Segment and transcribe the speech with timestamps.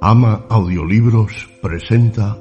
[0.00, 2.38] Ama Audiolibros presenta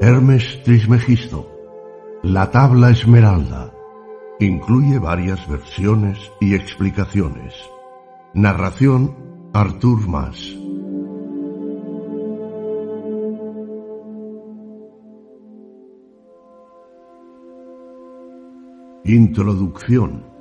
[0.00, 1.46] Hermes Trismegisto,
[2.22, 3.70] La Tabla Esmeralda.
[4.40, 7.52] Incluye varias versiones y explicaciones.
[8.32, 9.14] Narración
[9.52, 10.56] Artur Mas.
[19.04, 20.37] Introducción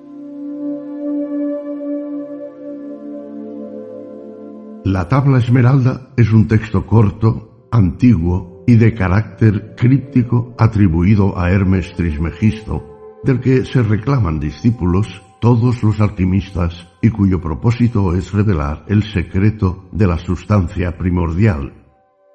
[4.87, 11.93] La tabla esmeralda es un texto corto, antiguo y de carácter críptico atribuido a Hermes
[11.93, 19.03] Trismegisto, del que se reclaman discípulos todos los alquimistas y cuyo propósito es revelar el
[19.03, 21.73] secreto de la sustancia primordial.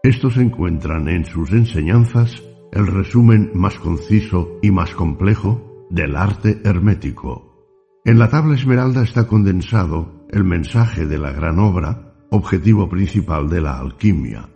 [0.02, 7.64] Estos encuentran en sus enseñanzas el resumen más conciso y más complejo del arte hermético.
[8.04, 13.60] En la tabla esmeralda está condensado el mensaje de la gran obra objetivo principal de
[13.60, 14.48] la alquimia.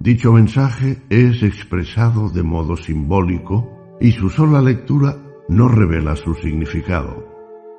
[0.00, 3.68] Dicho mensaje es expresado de modo simbólico
[4.00, 5.16] y su sola lectura
[5.48, 7.26] no revela su significado.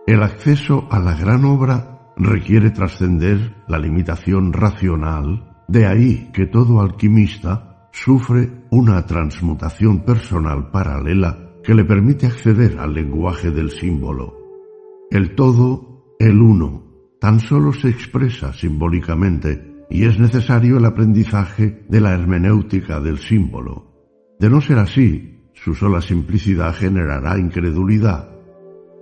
[0.06, 6.80] El acceso a la gran obra requiere trascender la limitación racional, de ahí que todo
[6.80, 14.36] alquimista sufre una transmutación personal paralela que le permite acceder al lenguaje del símbolo.
[15.10, 16.89] El todo, el uno,
[17.20, 23.90] tan solo se expresa simbólicamente y es necesario el aprendizaje de la hermenéutica del símbolo.
[24.40, 28.30] De no ser así, su sola simplicidad generará incredulidad.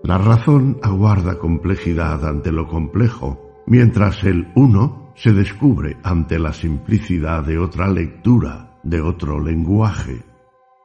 [0.04, 7.44] La razón aguarda complejidad ante lo complejo, mientras el uno se descubre ante la simplicidad
[7.44, 10.24] de otra lectura, de otro lenguaje.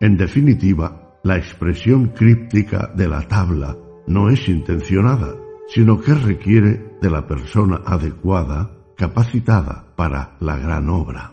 [0.00, 5.34] En definitiva, la expresión críptica de la tabla no es intencionada,
[5.68, 11.32] sino que requiere de la persona adecuada, capacitada para la gran obra.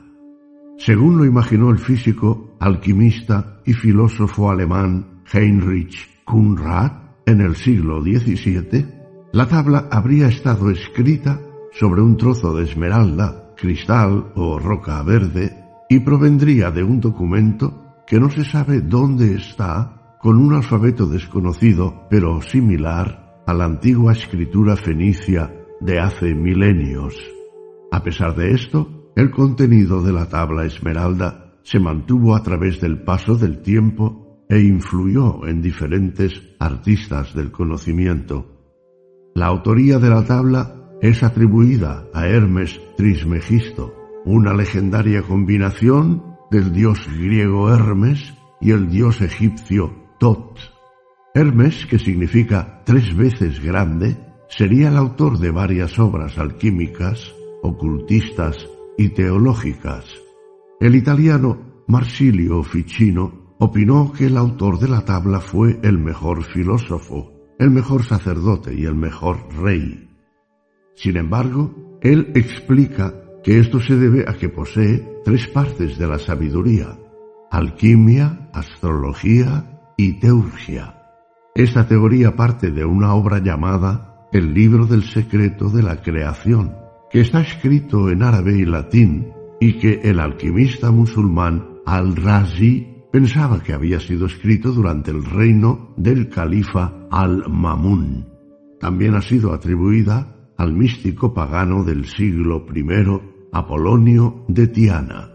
[0.79, 6.91] Según lo imaginó el físico, alquimista y filósofo alemán Heinrich Kunrad
[7.25, 8.85] en el siglo XVII,
[9.31, 11.39] la tabla habría estado escrita
[11.71, 15.55] sobre un trozo de esmeralda, cristal o roca verde
[15.87, 22.07] y provendría de un documento que no se sabe dónde está, con un alfabeto desconocido
[22.09, 27.15] pero similar a la antigua escritura fenicia de hace milenios.
[27.91, 33.03] A pesar de esto, el contenido de la tabla esmeralda se mantuvo a través del
[33.03, 38.59] paso del tiempo e influyó en diferentes artistas del conocimiento.
[39.35, 43.93] La autoría de la tabla es atribuida a Hermes Trismegisto,
[44.25, 50.59] una legendaria combinación del dios griego Hermes y el dios egipcio Tot.
[51.33, 54.17] Hermes, que significa tres veces grande,
[54.49, 58.57] sería el autor de varias obras alquímicas, ocultistas
[58.97, 60.05] y teológicas.
[60.79, 67.31] El italiano Marsilio Ficino opinó que el autor de la tabla fue el mejor filósofo,
[67.59, 70.09] el mejor sacerdote y el mejor rey.
[70.95, 76.17] Sin embargo, él explica que esto se debe a que posee tres partes de la
[76.17, 76.97] sabiduría,
[77.51, 80.95] alquimia, astrología y teurgia.
[81.55, 86.75] Esta teoría parte de una obra llamada El libro del secreto de la creación,
[87.09, 93.73] que está escrito en árabe y latín y que el alquimista musulmán Al-Razi pensaba que
[93.73, 98.27] había sido escrito durante el reino del califa Al-Mamun.
[98.79, 102.85] También ha sido atribuida al místico pagano del siglo I,
[103.51, 105.31] Apolonio de Tiana.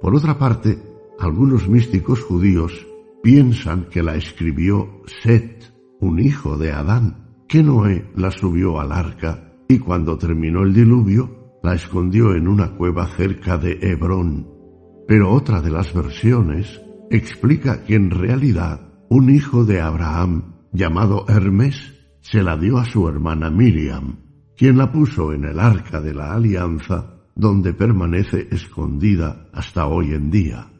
[0.00, 0.78] Por otra parte,
[1.18, 2.86] algunos místicos judíos
[3.20, 9.54] piensan que la escribió Set, un hijo de Adán, que Noé la subió al arca
[9.68, 14.46] y cuando terminó el diluvio la escondió en una cueva cerca de Hebrón.
[15.06, 21.94] Pero otra de las versiones explica que en realidad un hijo de Abraham llamado Hermes
[22.20, 24.18] se la dio a su hermana Miriam,
[24.54, 30.30] quien la puso en el arca de la alianza donde permanece escondida hasta hoy en
[30.30, 30.70] día.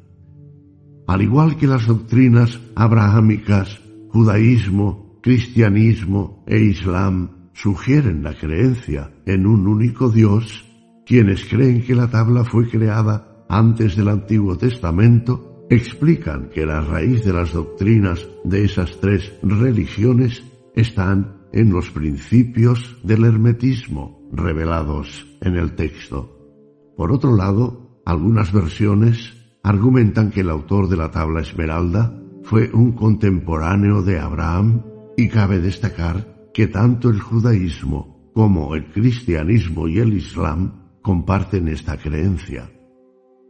[1.06, 9.68] Al igual que las doctrinas abrahámicas, judaísmo, cristianismo e islam sugieren la creencia en un
[9.68, 10.64] único Dios,
[11.04, 17.26] quienes creen que la tabla fue creada antes del Antiguo Testamento explican que la raíz
[17.26, 20.42] de las doctrinas de esas tres religiones
[20.74, 26.38] están en los principios del hermetismo revelados en el texto.
[26.96, 32.92] Por otro lado, algunas versiones argumentan que el autor de la tabla esmeralda fue un
[32.92, 34.84] contemporáneo de Abraham
[35.18, 41.96] y cabe destacar que tanto el judaísmo como el cristianismo y el islam comparten esta
[41.96, 42.70] creencia.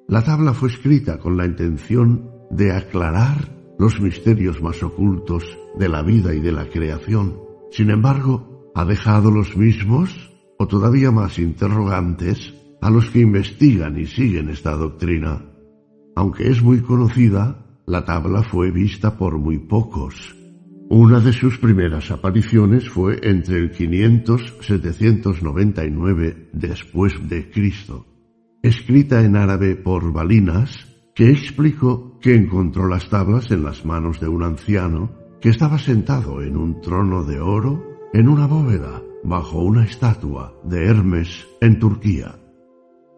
[0.08, 5.44] La tabla fue escrita con la intención de aclarar los misterios más ocultos
[5.78, 7.38] de la vida y de la creación.
[7.70, 14.06] Sin embargo, ha dejado los mismos, o todavía más interrogantes, a los que investigan y
[14.06, 15.44] siguen esta doctrina.
[16.16, 20.37] Aunque es muy conocida, la tabla fue vista por muy pocos.
[20.90, 28.06] Una de sus primeras apariciones fue entre el 500-799 después de Cristo,
[28.62, 34.28] escrita en árabe por Balinas, que explicó que encontró las tablas en las manos de
[34.28, 35.10] un anciano
[35.42, 37.84] que estaba sentado en un trono de oro
[38.14, 42.40] en una bóveda bajo una estatua de Hermes en Turquía.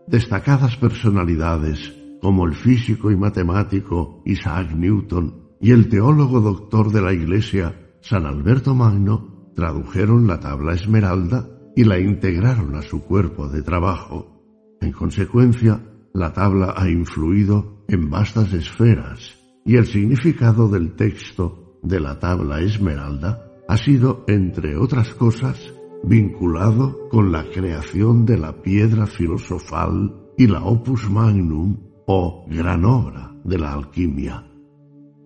[0.08, 7.12] Destacadas personalidades como el físico y matemático Isaac Newton y el teólogo doctor de la
[7.12, 13.62] Iglesia San Alberto Magno tradujeron la tabla esmeralda y la integraron a su cuerpo de
[13.62, 14.78] trabajo.
[14.80, 15.84] En consecuencia,
[16.14, 22.60] la tabla ha influido en vastas esferas y el significado del texto de la tabla
[22.60, 30.46] esmeralda ha sido, entre otras cosas, vinculado con la creación de la piedra filosofal y
[30.46, 34.49] la opus magnum o gran obra de la alquimia.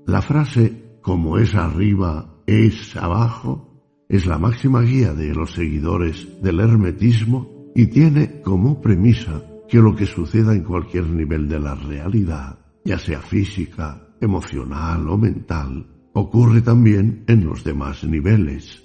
[0.06, 3.74] La frase como es arriba es abajo
[4.08, 9.96] es la máxima guía de los seguidores del hermetismo y tiene como premisa que lo
[9.96, 16.60] que suceda en cualquier nivel de la realidad, ya sea física, emocional o mental, ocurre
[16.60, 18.82] también en los demás niveles.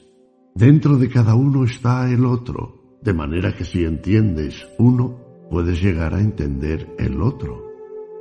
[0.55, 5.19] Dentro de cada uno está el otro, de manera que si entiendes uno,
[5.51, 7.63] puedes llegar a entender el otro.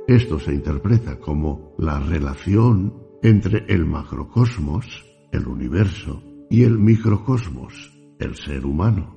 [0.07, 2.93] Esto se interpreta como la relación
[3.23, 9.15] entre el macrocosmos, el universo, y el microcosmos, el ser humano.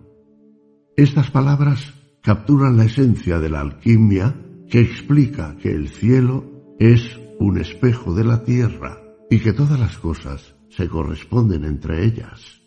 [0.97, 1.93] Estas palabras
[2.23, 4.37] capturan la esencia de la alquimia
[4.71, 6.45] que explica que el cielo
[6.79, 12.61] es un espejo de la tierra y que todas las cosas se corresponden entre ellas.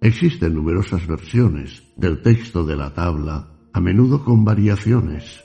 [0.00, 5.42] Existen numerosas versiones del texto de la tabla, a menudo con variaciones.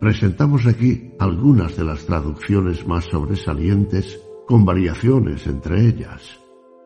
[0.00, 6.38] Presentamos aquí algunas de las traducciones más sobresalientes con variaciones entre ellas.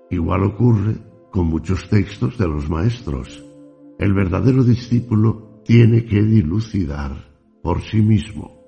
[0.09, 0.97] Igual ocurre
[1.31, 3.45] con muchos textos de los maestros.
[3.99, 7.13] El verdadero discípulo tiene que dilucidar
[7.63, 8.63] por sí mismo.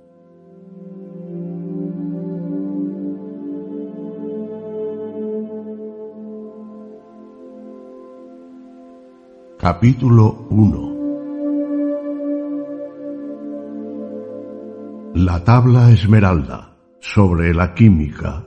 [9.58, 10.93] Capítulo 1
[15.26, 18.44] La tabla esmeralda sobre la química.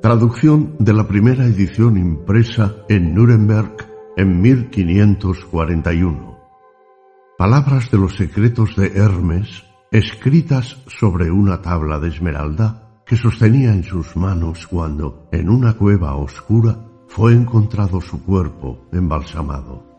[0.00, 3.74] Traducción de la primera edición impresa en Nuremberg
[4.16, 6.38] en 1541.
[7.36, 13.82] Palabras de los secretos de Hermes escritas sobre una tabla de esmeralda que sostenía en
[13.82, 16.78] sus manos cuando, en una cueva oscura,
[17.08, 19.96] fue encontrado su cuerpo embalsamado.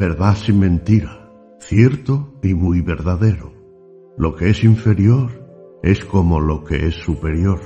[0.00, 1.19] verdad sin mentira,
[1.60, 3.52] cierto y muy verdadero.
[4.16, 7.60] Lo que es inferior es como lo que es superior,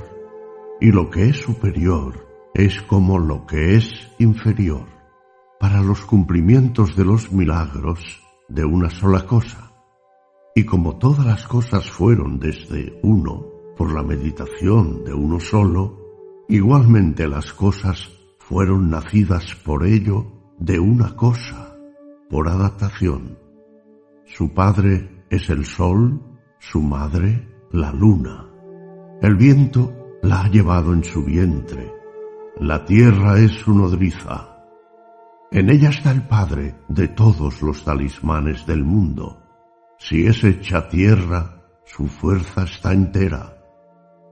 [0.79, 4.85] y lo que es superior es como lo que es inferior,
[5.59, 9.71] para los cumplimientos de los milagros de una sola cosa.
[10.55, 15.99] Y como todas las cosas fueron desde uno, por la meditación de uno solo,
[16.47, 18.09] igualmente las cosas
[18.39, 20.27] fueron nacidas por ello
[20.59, 21.75] de una cosa
[22.29, 23.44] por adaptación.
[24.25, 26.19] Su padre es el sol,
[26.57, 28.49] su madre la luna.
[29.21, 31.93] El viento la ha llevado en su vientre.
[32.59, 34.63] La tierra es su nodriza.
[35.51, 39.43] En ella está el padre de todos los talismanes del mundo.
[39.99, 43.57] Si es hecha tierra, su fuerza está entera.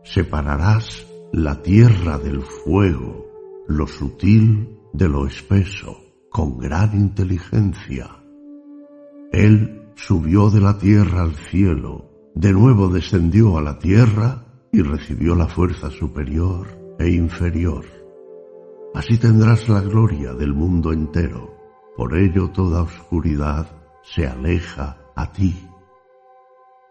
[0.04, 3.26] Separarás la tierra del fuego,
[3.68, 5.98] lo sutil de lo espeso
[6.32, 8.10] con gran inteligencia.
[9.32, 15.36] Él subió de la tierra al cielo, de nuevo descendió a la tierra y recibió
[15.36, 16.68] la fuerza superior
[17.00, 17.86] e inferior.
[18.94, 21.54] Así tendrás la gloria del mundo entero.
[21.96, 23.68] Por ello toda oscuridad
[24.04, 25.56] se aleja a ti.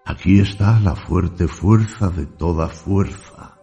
[0.04, 3.58] Aquí está la fuerte fuerza de toda fuerza,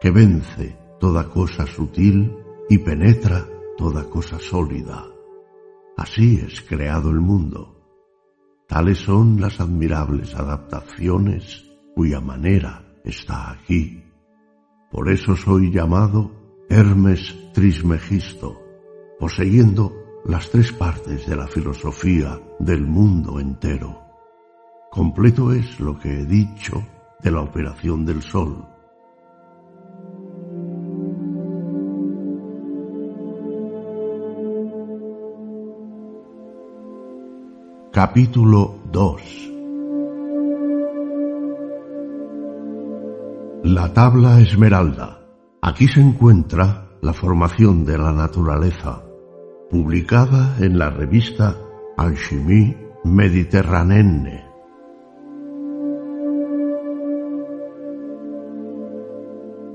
[0.00, 2.34] que vence toda cosa sutil
[2.68, 3.46] y penetra
[3.76, 5.04] toda cosa sólida.
[5.96, 7.71] Así es creado el mundo.
[8.72, 11.62] Tales son las admirables adaptaciones
[11.94, 14.02] cuya manera está aquí.
[14.90, 18.58] Por eso soy llamado Hermes Trismegisto,
[19.20, 19.92] poseyendo
[20.24, 24.06] las tres partes de la filosofía del mundo entero.
[24.90, 26.82] Completo es lo que he dicho
[27.22, 28.71] de la operación del Sol.
[37.92, 39.22] Capítulo 2
[43.64, 45.20] La tabla esmeralda.
[45.60, 49.02] Aquí se encuentra la formación de la naturaleza,
[49.68, 51.54] publicada en la revista
[51.98, 54.42] Alchimie Mediterraneenne.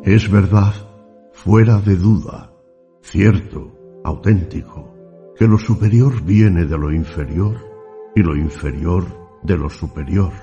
[0.02, 0.74] Es verdad,
[1.34, 2.52] fuera de duda,
[3.02, 4.92] cierto, auténtico,
[5.38, 7.67] que lo superior viene de lo inferior
[8.18, 9.06] y lo inferior
[9.44, 10.34] de lo superior.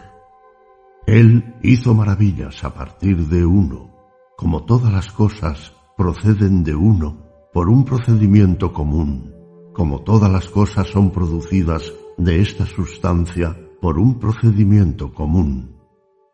[1.06, 3.90] Él hizo maravillas a partir de uno,
[4.36, 7.18] como todas las cosas proceden de uno
[7.52, 9.34] por un procedimiento común,
[9.72, 15.76] como todas las cosas son producidas de esta sustancia por un procedimiento común.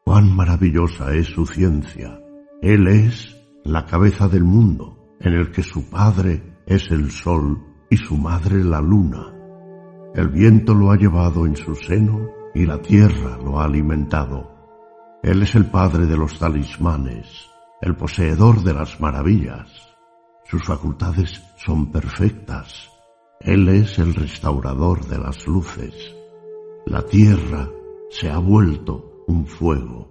[0.05, 2.21] Cuán maravillosa es su ciencia
[2.63, 7.97] él es la cabeza del mundo, en el que su padre es el sol y
[7.97, 9.40] su madre la luna.
[10.13, 14.51] El viento lo ha llevado en su seno y la tierra lo ha alimentado.
[15.23, 17.49] Él es el padre de los talismanes,
[17.81, 19.97] el poseedor de las maravillas.
[20.45, 22.91] Sus facultades son perfectas.
[23.39, 25.95] Él es el restaurador de las luces.
[26.87, 27.69] La tierra
[28.11, 30.11] se ha vuelto un fuego.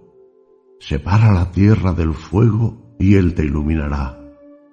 [0.78, 4.18] Separa la tierra del fuego y él te iluminará.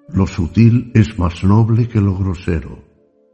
[0.08, 2.82] Lo sutil es más noble que lo grosero.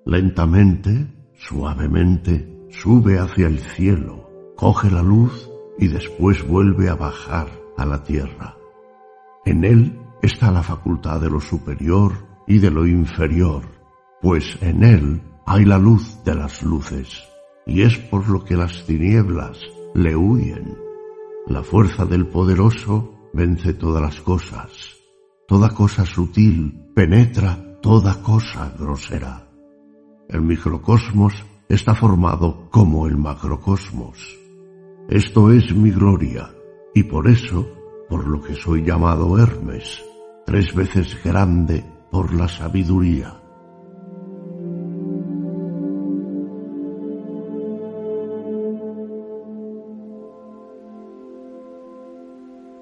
[0.05, 7.85] Lentamente, suavemente, sube hacia el cielo, coge la luz y después vuelve a bajar a
[7.85, 8.57] la tierra.
[9.45, 12.13] En él está la facultad de lo superior
[12.47, 13.63] y de lo inferior,
[14.23, 17.23] pues en él hay la luz de las luces,
[17.67, 19.59] y es por lo que las tinieblas
[19.95, 20.77] le huyen.
[21.47, 24.71] La fuerza del poderoso vence todas las cosas.
[25.47, 29.44] Toda cosa sutil penetra toda cosa grosera.
[30.29, 34.39] El microcosmos está formado como el macrocosmos.
[35.09, 36.51] Esto es mi gloria,
[36.95, 37.69] y por eso,
[38.09, 40.03] por lo que soy llamado Hermes,
[40.47, 43.41] tres veces grande por la sabiduría.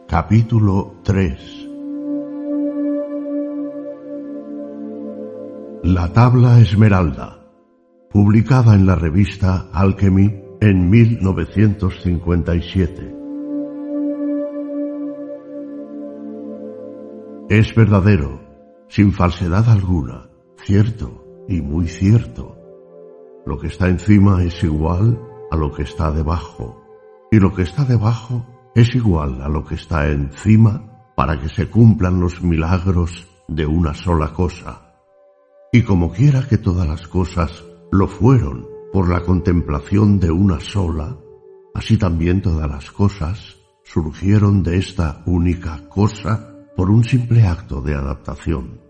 [0.06, 1.61] Capítulo 3
[5.94, 7.38] La tabla esmeralda,
[8.10, 13.14] publicada en la revista Alchemy en 1957.
[17.50, 18.40] Es verdadero,
[18.88, 20.30] sin falsedad alguna,
[20.64, 22.56] cierto y muy cierto.
[23.44, 25.20] Lo que está encima es igual
[25.50, 26.82] a lo que está debajo,
[27.30, 31.68] y lo que está debajo es igual a lo que está encima para que se
[31.68, 34.81] cumplan los milagros de una sola cosa.
[35.72, 41.16] Y como quiera que todas las cosas lo fueron por la contemplación de una sola,
[41.74, 47.94] así también todas las cosas surgieron de esta única cosa por un simple acto de
[47.94, 48.82] adaptación.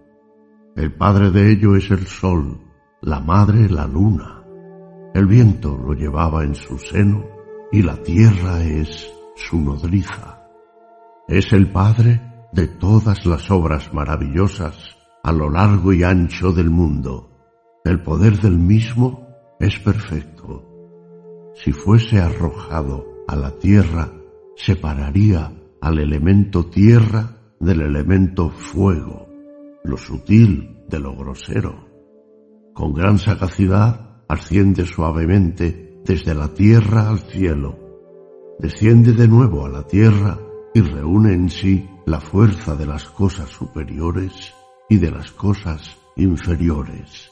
[0.74, 2.60] El padre de ello es el sol,
[3.00, 4.42] la madre la luna.
[5.14, 7.24] El viento lo llevaba en su seno
[7.70, 10.48] y la tierra es su nodriza.
[11.28, 12.20] Es el Padre
[12.52, 14.91] de todas las obras maravillosas
[15.22, 17.30] a lo largo y ancho del mundo.
[17.84, 19.26] El poder del mismo
[19.58, 21.52] es perfecto.
[21.54, 24.10] Si fuese arrojado a la tierra,
[24.56, 29.28] separaría al elemento tierra del elemento fuego,
[29.84, 31.88] lo sutil de lo grosero.
[32.74, 37.82] Con gran sagacidad asciende suavemente desde la tierra al cielo
[38.62, 40.38] desciende de nuevo a la tierra
[40.72, 44.54] y reúne en sí la fuerza de las cosas superiores
[44.92, 47.30] y de las cosas inferiores.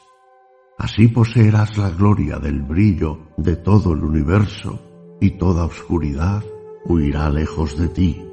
[0.78, 4.80] Así poseerás la gloria del brillo de todo el universo
[5.20, 6.42] y toda oscuridad
[6.86, 8.24] huirá lejos de ti.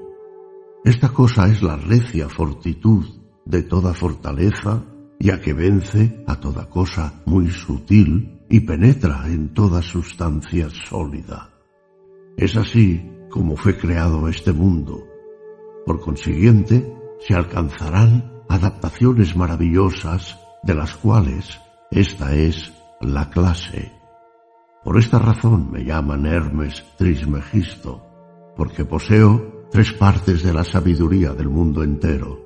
[0.86, 3.04] Esta cosa es la recia fortitud
[3.44, 4.86] de toda fortaleza,
[5.20, 11.50] ya que vence a toda cosa muy sutil y penetra en toda sustancia sólida.
[12.38, 15.06] Es así como fue creado este mundo.
[15.86, 21.60] Por consiguiente, se alcanzarán adaptaciones maravillosas de las cuales
[21.92, 23.92] esta es la clase.
[24.84, 28.04] Por esta razón me llaman Hermes Trismegisto,
[28.56, 32.40] porque poseo tres partes de la sabiduría del mundo entero.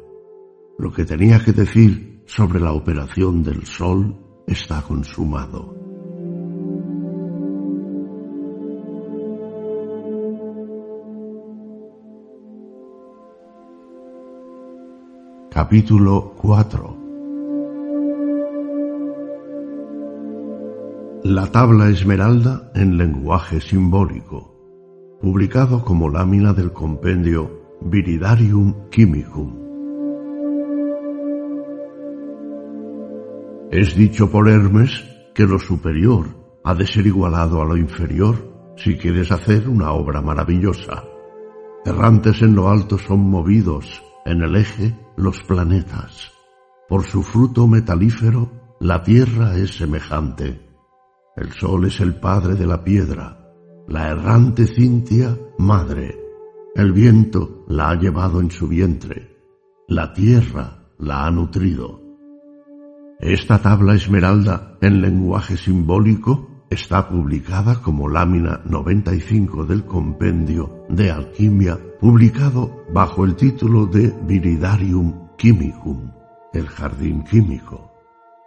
[0.78, 4.18] Lo que tenía que decir sobre la operación del Sol
[4.48, 5.81] está consumado.
[15.54, 16.98] Capítulo 4
[21.26, 29.60] La tabla esmeralda en lenguaje simbólico, publicado como lámina del compendio Viridarium Chemicum.
[33.72, 35.04] Es dicho por Hermes
[35.36, 36.28] que lo superior
[36.64, 38.38] ha de ser igualado a lo inferior
[38.78, 41.04] si quieres hacer una obra maravillosa.
[41.84, 46.32] Errantes en lo alto son movidos en el eje los planetas.
[46.88, 50.72] Por su fruto metalífero, la tierra es semejante
[51.36, 53.38] el sol es el padre de la piedra,
[53.88, 56.20] la errante Cintia, madre.
[56.76, 59.38] El viento la ha llevado en su vientre,
[59.88, 62.02] la tierra la ha nutrido.
[63.20, 71.78] Esta tabla esmeralda en lenguaje simbólico está publicada como lámina 95 del compendio de alquimia,
[72.00, 76.12] publicado bajo el título de Viridarium Chemicum,
[76.54, 77.92] el jardín químico.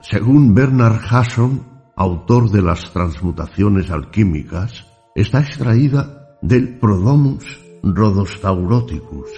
[0.01, 1.61] Según Bernard Hasson,
[1.97, 7.45] autor de las transmutaciones alquímicas, está extraída del Prodomus
[7.83, 9.29] Rhodostauroticus,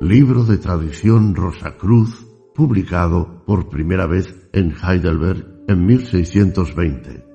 [0.00, 7.31] libro de tradición Rosacruz, publicado por primera vez en Heidelberg en 1620.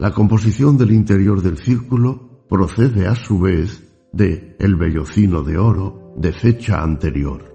[0.00, 6.14] La composición del interior del círculo procede a su vez de el vellocino de oro
[6.16, 7.54] de fecha anterior.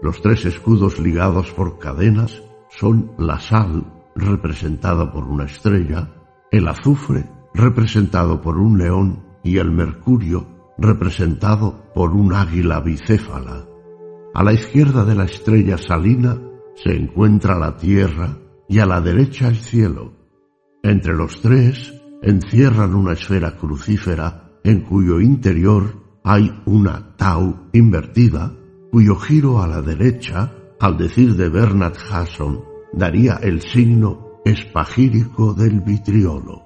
[0.00, 6.14] Los tres escudos ligados por cadenas son la sal, representada por una estrella,
[6.52, 10.46] el azufre, representado por un león, y el mercurio,
[10.78, 13.66] representado por un águila bicéfala.
[14.32, 16.40] A la izquierda de la estrella salina
[16.76, 18.38] se encuentra la tierra
[18.68, 20.17] y a la derecha el cielo.
[20.88, 21.92] Entre los tres
[22.22, 28.54] encierran una esfera crucífera en cuyo interior hay una tau invertida,
[28.90, 35.82] cuyo giro a la derecha, al decir de Bernard Hasson, daría el signo espagírico del
[35.82, 36.64] vitriolo.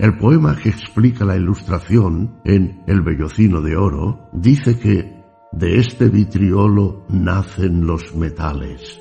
[0.00, 6.08] El poema que explica la ilustración en El Bellocino de Oro dice que de este
[6.08, 9.00] vitriolo nacen los metales.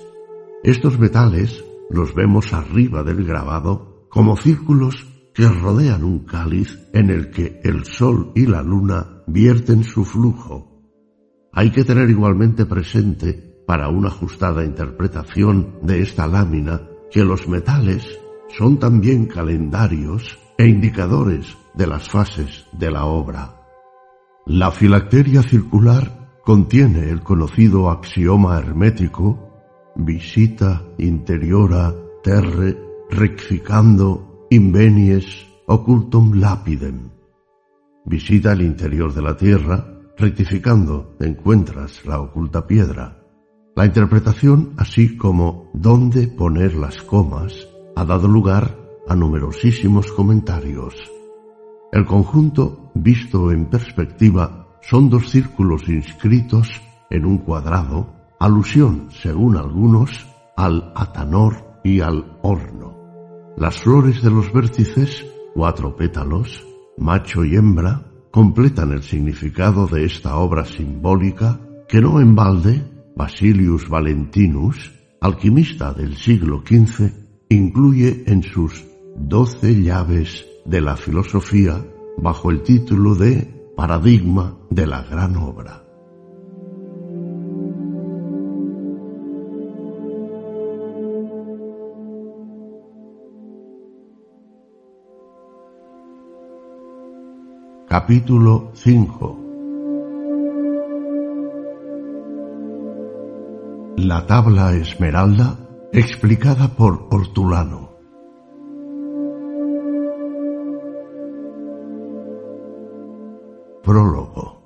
[0.63, 7.31] Estos metales los vemos arriba del grabado como círculos que rodean un cáliz en el
[7.31, 10.83] que el sol y la luna vierten su flujo.
[11.53, 18.19] Hay que tener igualmente presente para una ajustada interpretación de esta lámina que los metales
[18.49, 23.61] son también calendarios e indicadores de las fases de la obra.
[24.45, 29.47] La filacteria circular contiene el conocido axioma hermético
[29.95, 31.93] visita interiora
[32.23, 37.09] terre rectificando invenies occultum lapidem.
[38.05, 39.85] Visita el interior de la tierra,
[40.17, 43.21] rectificando encuentras la oculta piedra.
[43.75, 48.77] La interpretación, así como dónde poner las comas, ha dado lugar
[49.09, 50.95] a numerosísimos comentarios.
[51.91, 56.69] El conjunto, visto en perspectiva, son dos círculos inscritos
[57.09, 58.07] en un cuadrado,
[58.39, 63.00] alusión, según algunos, al atanor y al horno.
[63.57, 66.65] Las flores de los vértices, cuatro pétalos,
[66.97, 72.83] macho y hembra, completan el significado de esta obra simbólica que no en balde
[73.15, 77.11] Basilius Valentinus, alquimista del siglo XV,
[77.49, 78.85] incluye en sus
[79.15, 81.85] doce llaves de la filosofía
[82.17, 85.80] bajo el título de Paradigma de la Gran Obra.
[97.91, 99.37] Capítulo 5
[103.97, 105.59] La tabla esmeralda
[105.91, 107.91] explicada por Hortulano.
[113.83, 114.61] Prólogo.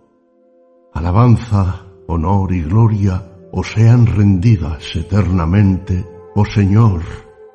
[0.94, 7.02] Alabanza, honor y gloria os sean rendidas eternamente, oh Señor,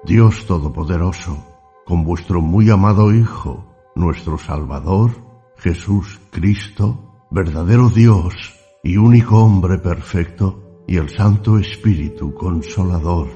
[0.04, 1.46] Dios Todopoderoso,
[1.87, 5.29] con vuestro muy amado Hijo, nuestro Salvador,
[5.60, 8.34] Jesús Cristo, verdadero Dios
[8.82, 13.28] y único hombre perfecto, y el Santo Espíritu Consolador,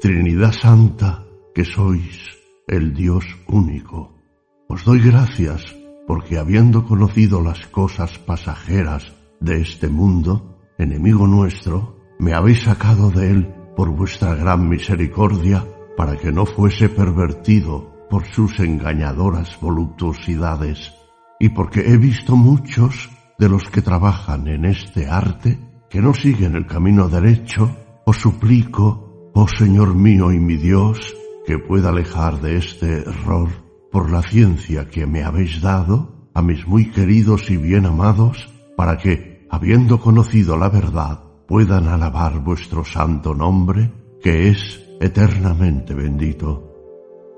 [0.00, 2.26] Trinidad Santa, que sois
[2.66, 4.16] el Dios único.
[4.68, 5.76] Os doy gracias
[6.06, 13.30] porque habiendo conocido las cosas pasajeras de este mundo, enemigo nuestro, me habéis sacado de
[13.30, 15.64] él por vuestra gran misericordia
[15.96, 20.92] para que no fuese pervertido por sus engañadoras voluptuosidades,
[21.38, 26.54] y porque he visto muchos de los que trabajan en este arte que no siguen
[26.54, 27.70] el camino derecho,
[28.04, 31.14] os suplico, oh Señor mío y mi Dios,
[31.46, 33.48] que pueda alejar de este error
[33.90, 38.98] por la ciencia que me habéis dado a mis muy queridos y bien amados, para
[38.98, 43.90] que, habiendo conocido la verdad, puedan alabar vuestro santo nombre,
[44.22, 46.72] que es eternamente bendito.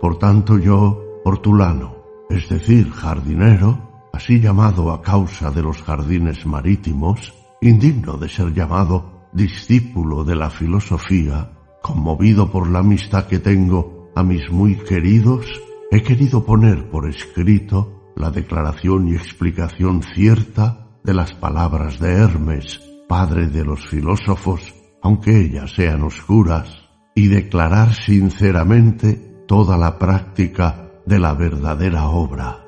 [0.01, 1.97] Por tanto yo, hortulano,
[2.29, 9.29] es decir, jardinero, así llamado a causa de los jardines marítimos, indigno de ser llamado
[9.33, 15.47] discípulo de la filosofía, conmovido por la amistad que tengo a mis muy queridos,
[15.91, 22.81] he querido poner por escrito la declaración y explicación cierta de las palabras de Hermes,
[23.09, 31.19] padre de los filósofos, aunque ellas sean oscuras, y declarar sinceramente toda la práctica de
[31.19, 32.60] la verdadera obra.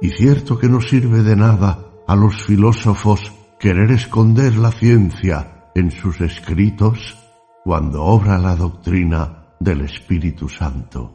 [0.00, 5.90] Y cierto que no sirve de nada a los filósofos querer esconder la ciencia en
[5.90, 7.16] sus escritos
[7.64, 11.14] cuando obra la doctrina del Espíritu Santo.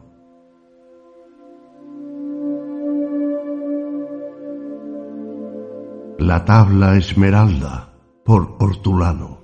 [6.18, 7.92] La tabla esmeralda
[8.24, 9.40] por Hortulano.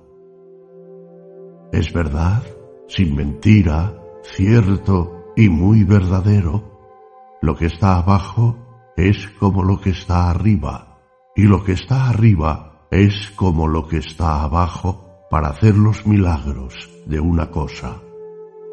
[1.71, 2.43] Es verdad,
[2.87, 8.70] sin mentira, cierto y muy verdadero, lo que está abajo
[9.09, 10.99] es como lo que está arriba,
[11.35, 16.89] y lo que está arriba es como lo que está abajo para hacer los milagros
[17.05, 18.01] de una cosa.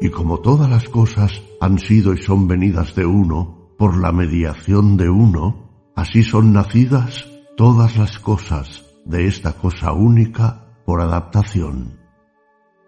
[0.01, 4.97] Y como todas las cosas han sido y son venidas de uno, por la mediación
[4.97, 11.97] de uno, así son nacidas todas las cosas de esta cosa única por adaptación.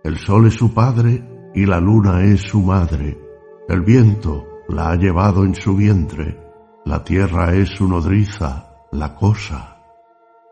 [0.04, 1.24] El sol es su padre
[1.56, 3.20] y la luna es su madre.
[3.70, 6.41] El viento la ha llevado en su vientre
[6.86, 9.78] la tierra es su nodriza, la cosa.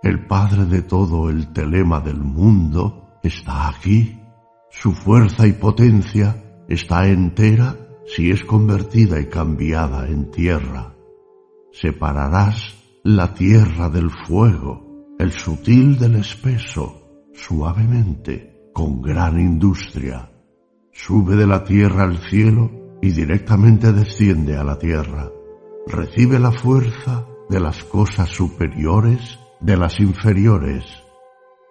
[0.03, 4.19] El padre de todo el telema del mundo está aquí.
[4.69, 10.93] Su fuerza y potencia está entera si es convertida y cambiada en tierra.
[11.71, 20.31] Separarás la tierra del fuego, el sutil del espeso, suavemente, con gran industria.
[20.91, 22.69] Sube de la tierra al cielo
[23.01, 25.29] y directamente desciende a la tierra
[25.89, 30.85] recibe la fuerza de las cosas superiores de las inferiores.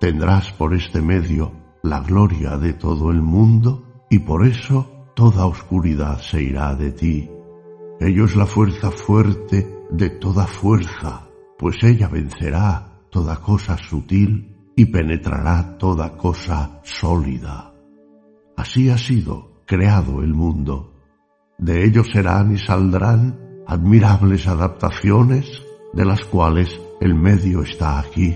[0.00, 1.52] Tendrás por este medio
[1.82, 7.30] la gloria de todo el mundo y por eso toda oscuridad se irá de ti.
[8.00, 14.86] Ello es la fuerza fuerte de toda fuerza, pues ella vencerá toda cosa sutil y
[14.86, 17.72] penetrará toda cosa sólida.
[18.56, 20.94] Así ha sido creado el mundo.
[21.56, 28.34] De ello serán y saldrán admirables adaptaciones de las cuales el medio está aquí.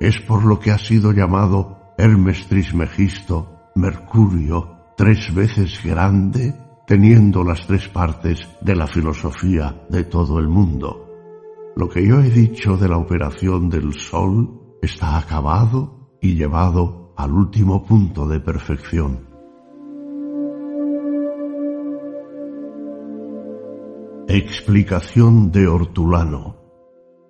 [0.00, 7.64] Es por lo que ha sido llamado Hermes Trismegisto, Mercurio, tres veces grande, teniendo las
[7.66, 11.06] tres partes de la filosofía de todo el mundo.
[11.76, 17.32] Lo que yo he dicho de la operación del Sol está acabado y llevado al
[17.32, 19.29] último punto de perfección.
[24.32, 26.56] Explicación de Hortulano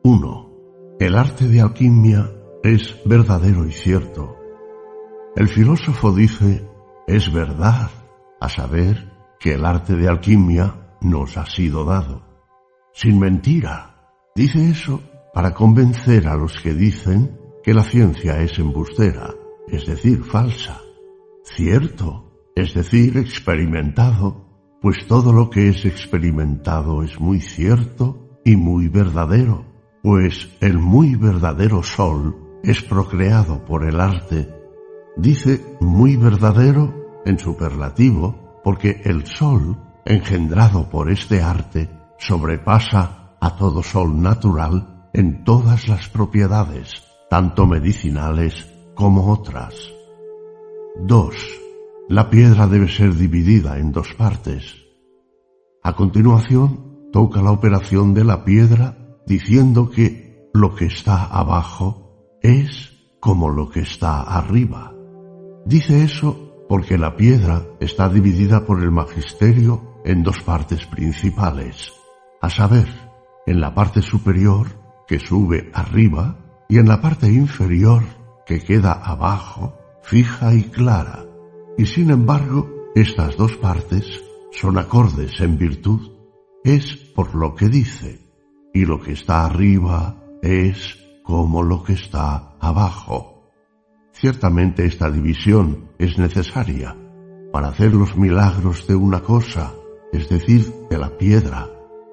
[0.03, 0.97] 1.
[1.01, 2.31] El arte de alquimia
[2.63, 4.37] es verdadero y cierto.
[5.35, 6.69] El filósofo dice,
[7.07, 7.89] es verdad,
[8.39, 12.23] a saber que el arte de alquimia nos ha sido dado.
[12.93, 14.13] Sin mentira.
[14.37, 15.01] Dice eso
[15.33, 19.31] para convencer a los que dicen que la ciencia es embustera,
[19.69, 20.83] es decir, falsa.
[21.45, 24.50] Cierto, es decir, experimentado
[24.81, 29.65] pues todo lo que es experimentado es muy cierto y muy verdadero,
[30.03, 34.49] pues el muy verdadero sol es procreado por el arte.
[35.17, 43.83] Dice muy verdadero en superlativo, porque el sol, engendrado por este arte, sobrepasa a todo
[43.83, 49.75] sol natural en todas las propiedades, tanto medicinales como otras.
[51.03, 51.60] 2
[52.11, 54.85] la piedra debe ser dividida en dos partes.
[55.85, 62.91] A continuación, toca la operación de la piedra diciendo que lo que está abajo es
[63.21, 64.93] como lo que está arriba.
[65.65, 71.93] Dice eso porque la piedra está dividida por el magisterio en dos partes principales,
[72.43, 72.89] a saber,
[73.47, 74.67] en la parte superior
[75.07, 78.03] que sube arriba y en la parte inferior
[78.47, 81.30] que queda abajo, fija y clara
[81.81, 84.05] y sin embargo, estas dos partes
[84.53, 86.11] son acordes en virtud,
[86.63, 88.21] es por lo que dice,
[88.75, 93.51] y lo que está arriba es como lo que está abajo.
[94.13, 96.95] Ciertamente esta división es necesaria
[97.51, 99.73] para hacer los milagros de una cosa,
[100.13, 101.67] es decir, de la piedra,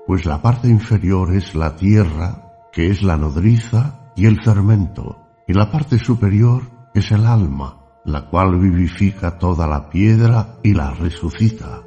[0.06, 5.51] pues la parte inferior es la tierra, que es la nodriza y el fermento, y
[5.51, 6.62] la parte superior
[6.93, 7.76] es el alma,
[8.07, 11.83] la cual vivifica toda la piedra y la resucita.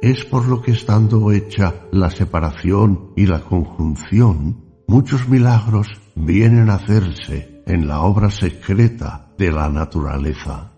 [0.00, 6.76] Es por lo que estando hecha la separación y la conjunción, muchos milagros vienen a
[6.76, 10.72] hacerse en la obra secreta de la naturaleza.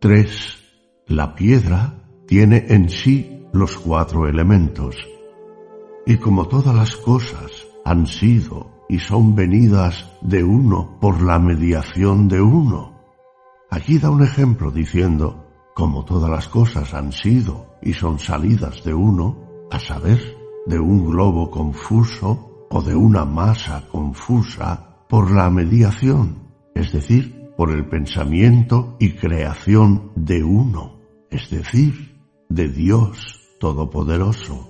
[0.00, 0.58] 3.
[1.06, 1.94] La piedra
[2.26, 4.96] tiene en sí los cuatro elementos,
[6.06, 7.52] y como todas las cosas
[7.84, 12.91] han sido y son venidas de uno por la mediación de uno,
[13.72, 18.92] aquí da un ejemplo diciendo, como todas las cosas han sido y son salidas de
[18.92, 20.20] uno, a saber,
[20.66, 27.70] de un globo confuso o de una masa confusa por la mediación, es decir, por
[27.70, 34.68] el pensamiento y creación de uno, es decir, de Dios Todopoderoso.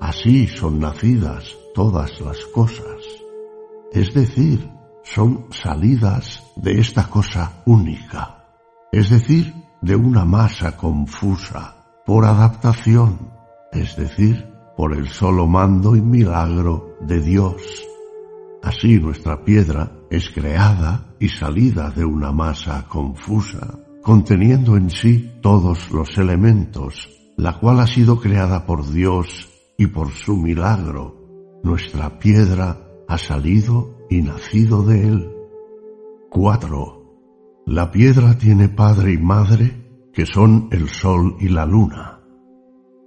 [0.00, 3.02] Así son nacidas todas las cosas,
[3.92, 4.70] es decir,
[5.02, 8.44] son salidas de esta cosa única,
[8.92, 13.32] es decir, de una masa confusa, por adaptación,
[13.72, 17.86] es decir, por el solo mando y milagro de Dios.
[18.62, 25.90] Así nuestra piedra es creada y salida de una masa confusa, conteniendo en sí todos
[25.90, 32.78] los elementos, la cual ha sido creada por Dios y por su milagro, nuestra piedra
[33.08, 35.32] ha salido y nacido de él.
[36.30, 37.62] 4.
[37.66, 42.20] La piedra tiene padre y madre, que son el sol y la luna.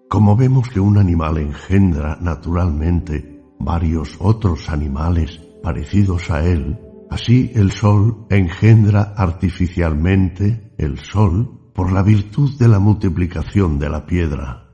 [0.09, 7.71] Como vemos que un animal engendra naturalmente varios otros animales parecidos a él, así el
[7.71, 14.71] sol engendra artificialmente el sol por la virtud de la multiplicación de la piedra.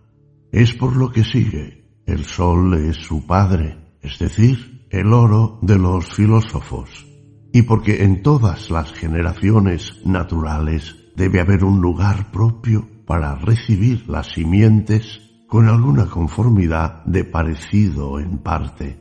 [0.51, 5.79] Es por lo que sigue el sol es su padre, es decir, el oro de
[5.79, 7.07] los filósofos.
[7.53, 14.27] Y porque en todas las generaciones naturales debe haber un lugar propio para recibir las
[14.27, 18.99] simientes con alguna conformidad de parecido en parte.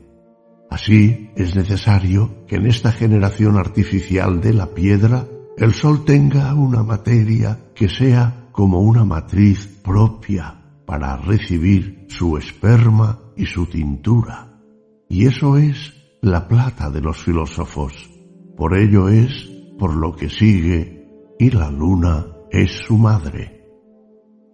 [0.70, 5.26] Así es necesario que en esta generación artificial de la piedra
[5.56, 10.54] el sol tenga una materia que sea como una matriz propia
[10.86, 14.49] para recibir su esperma y su tintura.
[15.10, 15.92] Y eso es
[16.22, 18.08] la plata de los filósofos.
[18.56, 23.66] Por ello es por lo que sigue y la luna es su madre.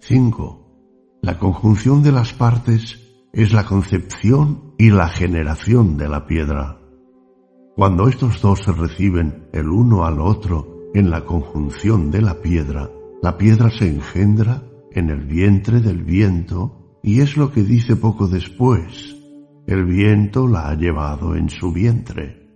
[0.00, 1.18] 5.
[1.20, 6.80] La conjunción de las partes es la concepción y la generación de la piedra.
[7.76, 12.90] Cuando estos dos se reciben el uno al otro en la conjunción de la piedra,
[13.22, 18.26] la piedra se engendra en el vientre del viento, y es lo que dice poco
[18.26, 19.15] después.
[19.66, 22.48] El viento la ha llevado en su vientre.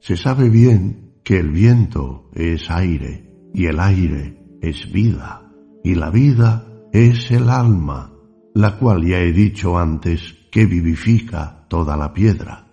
[0.00, 5.50] Se sabe bien que el viento es aire, y el aire es vida,
[5.84, 8.12] y la vida es el alma,
[8.54, 12.66] la cual ya he dicho antes que vivifica toda la piedra.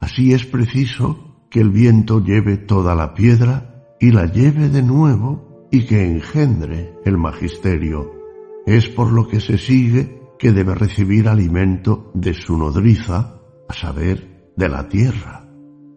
[0.00, 5.68] Así es preciso que el viento lleve toda la piedra y la lleve de nuevo
[5.70, 8.24] y que engendre el magisterio
[8.66, 13.33] es por lo que se sigue que debe recibir alimento de su nodriza,
[13.68, 15.48] a saber, de la tierra.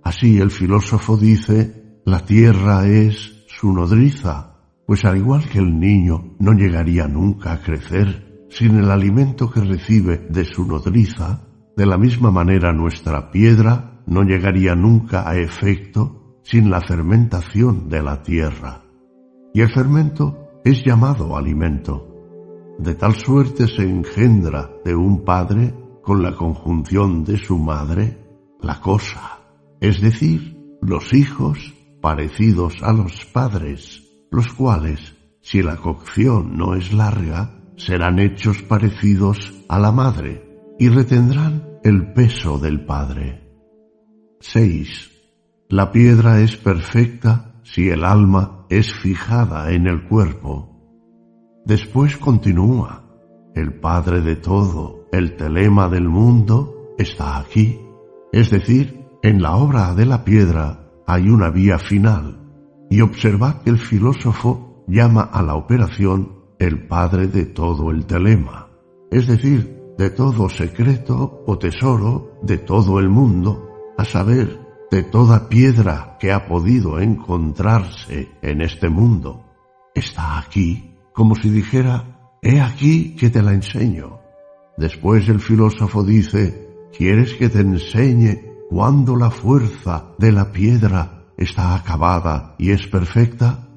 [0.04, 6.36] Así el filósofo dice, la tierra es su nodriza, pues al igual que el niño
[6.40, 11.42] no llegaría nunca a crecer sin el alimento que recibe de su nodriza,
[11.76, 18.02] de la misma manera nuestra piedra no llegaría nunca a efecto sin la fermentación de
[18.02, 18.84] la tierra.
[19.54, 22.08] Y el fermento es llamado alimento
[22.78, 25.74] de tal suerte se engendra de un padre
[26.08, 28.18] con la conjunción de su madre
[28.62, 29.40] la cosa,
[29.82, 36.94] es decir, los hijos parecidos a los padres, los cuales, si la cocción no es
[36.94, 40.48] larga, serán hechos parecidos a la madre
[40.80, 43.44] y retendrán el peso del padre.
[44.40, 45.12] 6.
[45.68, 50.78] La piedra es perfecta si el alma es fijada en el cuerpo
[51.66, 53.04] Después continúa,
[53.54, 57.80] el Padre de todo, el telema del mundo, está aquí.
[58.32, 62.40] Es decir, en la obra de la piedra hay una vía final.
[62.90, 68.70] Y observad que el filósofo llama a la operación el Padre de todo el telema.
[69.10, 73.68] es decir, de todo secreto o tesoro de todo el mundo,
[73.98, 74.60] a saber,
[74.92, 79.44] de toda piedra que ha podido encontrarse en este mundo.
[79.96, 84.20] Está aquí, como si dijera, he aquí que te la enseño.
[84.78, 91.76] Después el filósofo dice, ¿quieres que te enseñe cuando la fuerza de la piedra está
[91.76, 93.68] acabada y es perfecta?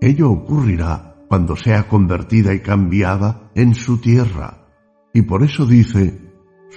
[0.00, 4.66] Ello ocurrirá cuando sea convertida y cambiada en su tierra.
[5.12, 6.20] Y por eso dice,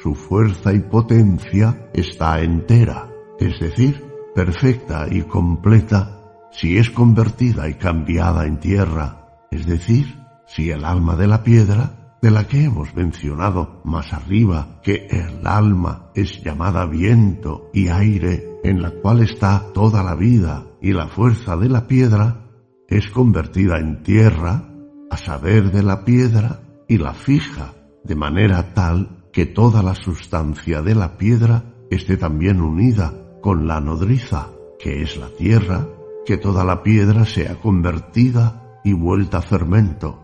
[0.02, 6.17] su fuerza y potencia está entera, es decir, perfecta y completa
[6.52, 12.01] si es convertida y cambiada en tierra, es decir, si el alma de la piedra,
[12.22, 18.60] de la que hemos mencionado más arriba, que el alma es llamada viento y aire,
[18.64, 22.46] en la cual está toda la vida y la fuerza de la piedra,
[22.88, 24.68] es convertida en tierra,
[25.10, 30.82] a saber de la piedra, y la fija, de manera tal que toda la sustancia
[30.82, 35.88] de la piedra esté también unida con la nodriza, que es la tierra,
[36.26, 40.21] que toda la piedra sea convertida y vuelta a fermento.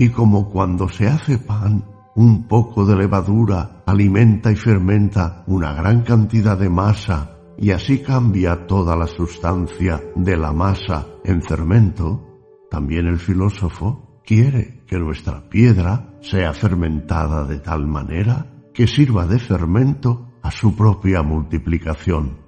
[0.00, 1.84] Y como cuando se hace pan,
[2.14, 8.66] un poco de levadura alimenta y fermenta una gran cantidad de masa y así cambia
[8.66, 16.14] toda la sustancia de la masa en fermento, también el filósofo quiere que nuestra piedra
[16.22, 22.38] sea fermentada de tal manera que sirva de fermento a su propia multiplicación.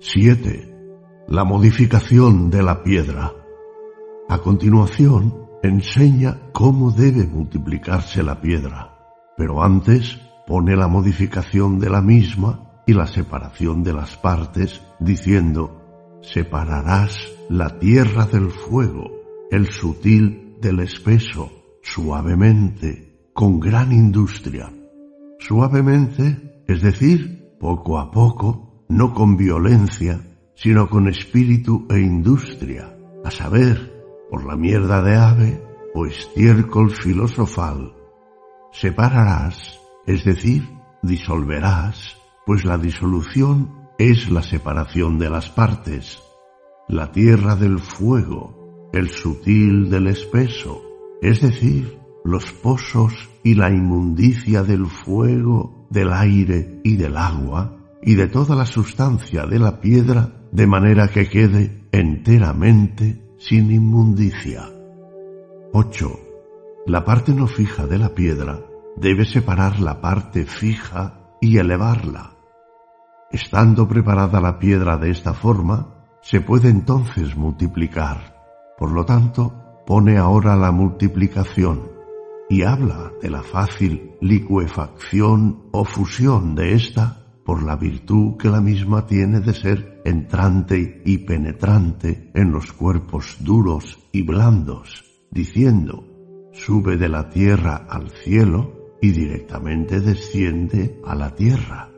[0.00, 1.24] 7.
[1.28, 3.32] La modificación de la piedra.
[4.30, 8.98] A continuación, enseña cómo debe multiplicarse la piedra,
[9.36, 16.18] pero antes pone la modificación de la misma y la separación de las partes, diciendo,
[16.22, 17.16] separarás
[17.48, 19.10] la tierra del fuego,
[19.50, 21.50] el sutil del espeso,
[21.82, 24.70] suavemente, con gran industria.
[25.38, 30.20] Suavemente, es decir, poco a poco, no con violencia,
[30.54, 33.93] sino con espíritu e industria, a saber,
[34.30, 35.62] por la mierda de ave
[35.94, 37.94] o estiércol filosofal.
[38.72, 40.68] Separarás, es decir,
[41.02, 46.22] disolverás, pues la disolución es la separación de las partes,
[46.88, 50.82] la tierra del fuego, el sutil del espeso,
[51.22, 58.14] es decir, los pozos y la inmundicia del fuego, del aire y del agua, y
[58.14, 64.70] de toda la sustancia de la piedra, de manera que quede enteramente sin inmundicia.
[65.74, 66.20] 8.
[66.86, 68.60] La parte no fija de la piedra
[68.96, 72.36] debe separar la parte fija y elevarla.
[73.30, 78.34] Estando preparada la piedra de esta forma, se puede entonces multiplicar.
[78.78, 81.82] Por lo tanto, pone ahora la multiplicación
[82.48, 88.60] y habla de la fácil licuefacción o fusión de ésta por la virtud que la
[88.60, 96.06] misma tiene de ser entrante y penetrante en los cuerpos duros y blandos, diciendo,
[96.52, 101.90] sube de la tierra al cielo y directamente desciende a la tierra.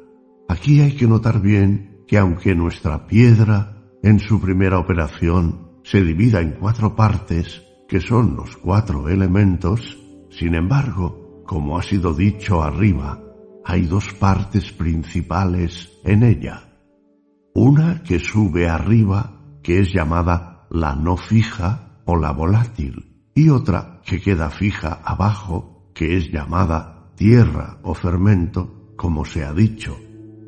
[0.49, 6.41] Aquí hay que notar bien que aunque nuestra piedra en su primera operación se divida
[6.41, 9.97] en cuatro partes, que son los cuatro elementos,
[10.31, 13.23] sin embargo, como ha sido dicho arriba,
[13.68, 16.68] hay dos partes principales en ella.
[17.52, 24.00] Una que sube arriba, que es llamada la no fija o la volátil, y otra
[24.07, 29.98] que queda fija abajo, que es llamada tierra o fermento, como se ha dicho.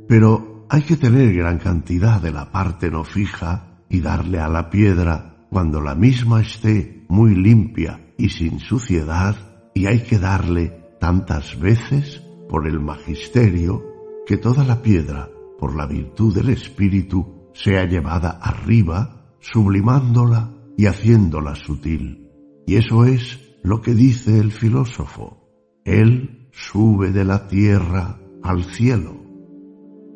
[0.07, 4.71] Pero hay que tener gran cantidad de la parte no fija y darle a la
[4.71, 9.35] piedra cuando la misma esté muy limpia y sin suciedad,
[9.75, 13.85] y hay que darle tantas veces por el magisterio
[14.27, 21.55] que toda la piedra, por la virtud del Espíritu, sea llevada arriba, sublimándola y haciéndola
[21.55, 22.29] sutil.
[22.67, 25.49] Y eso es lo que dice el filósofo.
[25.85, 29.17] Él sube de la tierra al cielo.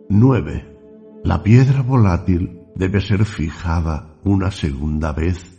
[0.08, 1.20] 9.
[1.24, 5.58] La piedra volátil debe ser fijada una segunda vez.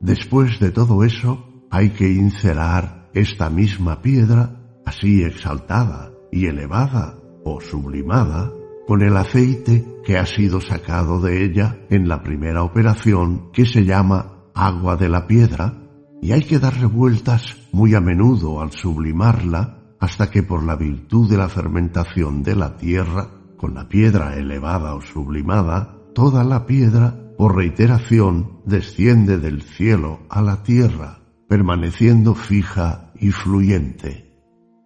[0.00, 4.59] Después de todo eso, hay que incerar esta misma piedra
[4.90, 8.52] así exaltada y elevada o sublimada
[8.88, 13.84] con el aceite que ha sido sacado de ella en la primera operación que se
[13.84, 15.74] llama agua de la piedra
[16.20, 21.30] y hay que dar revueltas muy a menudo al sublimarla hasta que por la virtud
[21.30, 27.14] de la fermentación de la tierra, con la piedra elevada o sublimada, toda la piedra,
[27.38, 34.29] por reiteración, desciende del cielo a la tierra, permaneciendo fija y fluyente.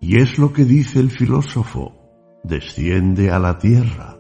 [0.07, 1.94] Y es lo que dice el filósofo,
[2.44, 4.18] desciende a la tierra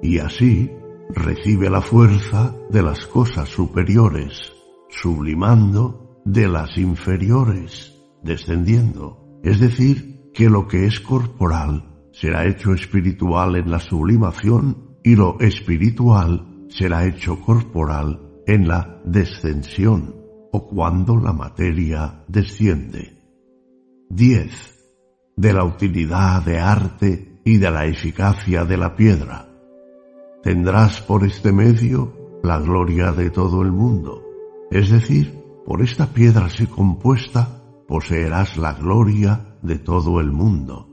[0.00, 0.70] y así
[1.12, 4.52] recibe la fuerza de las cosas superiores,
[4.90, 9.40] sublimando de las inferiores, descendiendo.
[9.42, 15.40] Es decir, que lo que es corporal será hecho espiritual en la sublimación y lo
[15.40, 20.14] espiritual será hecho corporal en la descensión
[20.52, 23.20] o cuando la materia desciende.
[24.10, 24.73] 10.
[25.36, 29.48] De la utilidad de arte y de la eficacia de la piedra.
[30.42, 34.22] Tendrás por este medio la gloria de todo el mundo,
[34.70, 40.90] es decir, por esta piedra así compuesta poseerás la gloria de todo el mundo,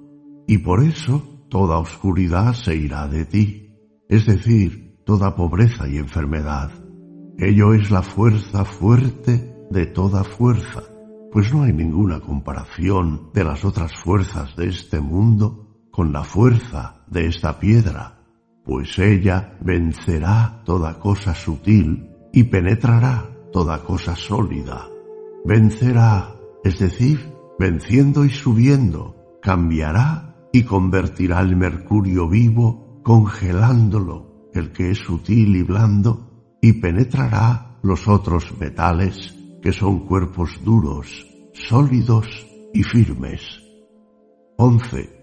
[0.47, 3.75] y por eso toda oscuridad se irá de ti,
[4.07, 6.71] es decir, toda pobreza y enfermedad.
[7.37, 10.83] Ello es la fuerza fuerte de toda fuerza,
[11.31, 17.05] pues no hay ninguna comparación de las otras fuerzas de este mundo con la fuerza
[17.07, 18.19] de esta piedra,
[18.65, 24.87] pues ella vencerá toda cosa sutil y penetrará toda cosa sólida.
[25.45, 34.91] Vencerá, es decir, venciendo y subiendo, cambiará y convertirá el mercurio vivo, congelándolo, el que
[34.91, 42.27] es sutil y blando, y penetrará los otros metales que son cuerpos duros, sólidos
[42.73, 43.61] y firmes.
[44.57, 45.21] 11.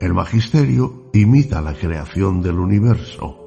[0.00, 3.40] El magisterio imita la creación del universo.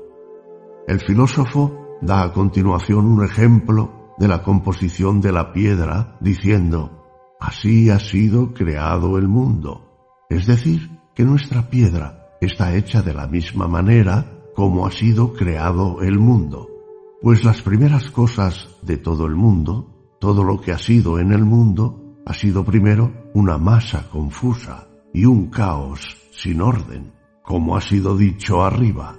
[0.87, 7.03] El filósofo da a continuación un ejemplo de la composición de la piedra diciendo,
[7.39, 10.25] así ha sido creado el mundo.
[10.29, 16.01] Es decir, que nuestra piedra está hecha de la misma manera como ha sido creado
[16.01, 16.67] el mundo,
[17.21, 19.96] pues las primeras cosas de todo el mundo
[20.27, 25.23] todo lo que ha sido en el mundo ha sido primero una masa confusa y
[25.23, 26.01] un caos
[26.33, 29.15] sin orden, como ha sido dicho arriba,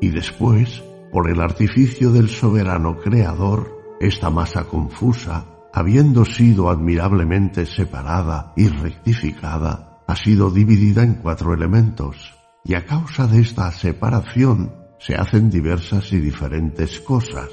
[0.00, 0.80] y después,
[1.10, 10.04] por el artificio del soberano creador, esta masa confusa, habiendo sido admirablemente separada y rectificada,
[10.06, 12.32] ha sido dividida en cuatro elementos,
[12.64, 17.50] y a causa de esta separación se hacen diversas y diferentes cosas.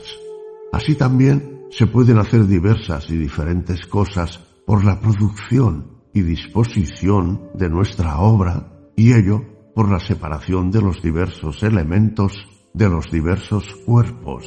[0.72, 7.70] Así también se pueden hacer diversas y diferentes cosas por la producción y disposición de
[7.70, 9.44] nuestra obra y ello
[9.76, 14.46] por la separación de los diversos elementos de los diversos cuerpos.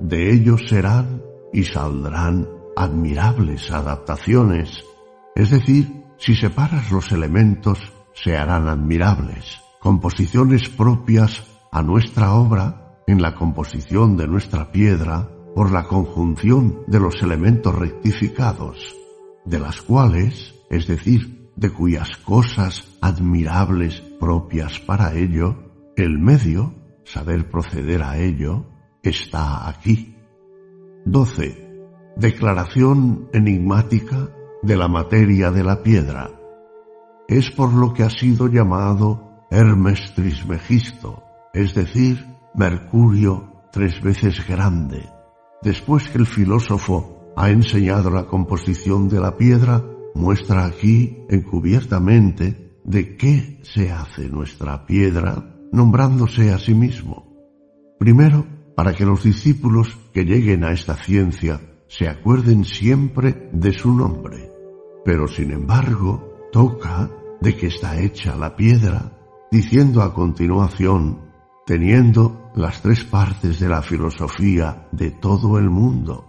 [0.00, 1.22] De ellos serán
[1.52, 4.84] y saldrán admirables adaptaciones,
[5.34, 13.20] es decir, si separas los elementos se harán admirables, composiciones propias a nuestra obra en
[13.20, 18.94] la composición de nuestra piedra por la conjunción de los elementos rectificados,
[19.46, 27.48] de las cuales, es decir, de cuyas cosas admirables propias para ello, el medio, saber
[27.50, 28.66] proceder a ello,
[29.02, 30.14] está aquí.
[31.06, 31.88] 12.
[32.18, 34.28] Declaración enigmática
[34.62, 36.32] de la materia de la piedra.
[37.28, 41.22] Es por lo que ha sido llamado Hermes Trismegisto,
[41.54, 45.15] es decir, Mercurio tres veces grande,
[45.66, 53.16] Después que el filósofo ha enseñado la composición de la piedra, muestra aquí encubiertamente de
[53.16, 57.34] qué se hace nuestra piedra, nombrándose a sí mismo.
[57.98, 58.46] Primero,
[58.76, 64.52] para que los discípulos que lleguen a esta ciencia se acuerden siempre de su nombre.
[65.04, 67.10] Pero sin embargo, toca
[67.40, 69.18] de que está hecha la piedra,
[69.50, 71.26] diciendo a continuación
[71.66, 76.24] teniendo las tres partes de la filosofía de todo el mundo,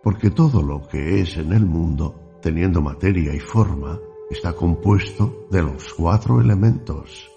[0.00, 3.98] porque todo lo que es en el mundo, teniendo materia y forma,
[4.30, 7.28] está compuesto de los cuatro elementos.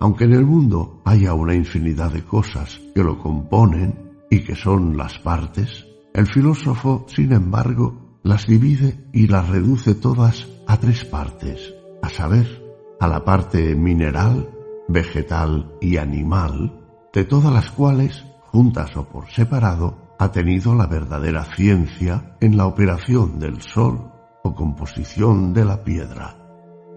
[0.00, 4.96] Aunque en el mundo haya una infinidad de cosas que lo componen y que son
[4.96, 11.74] las partes, el filósofo, sin embargo, las divide y las reduce todas a tres partes,
[12.00, 12.64] a saber,
[12.98, 14.48] a la parte mineral,
[14.88, 16.79] vegetal y animal,
[17.12, 22.66] de todas las cuales, juntas o por separado, ha tenido la verdadera ciencia en la
[22.66, 24.12] operación del sol
[24.44, 26.36] o composición de la piedra.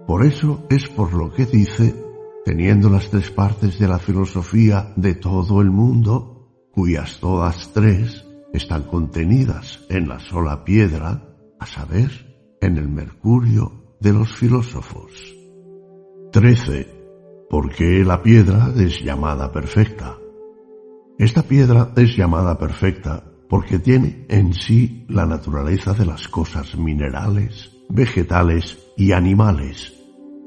[0.05, 1.95] Por eso es por lo que dice,
[2.45, 8.83] teniendo las tres partes de la filosofía de todo el mundo, cuyas todas tres están
[8.83, 11.23] contenidas en la sola piedra,
[11.59, 15.11] a saber, en el mercurio de los filósofos.
[16.31, 17.02] 13
[17.53, 20.17] porque la piedra es llamada perfecta.
[21.19, 27.71] Esta piedra es llamada perfecta porque tiene en sí la naturaleza de las cosas minerales,
[27.89, 29.93] vegetales y animales,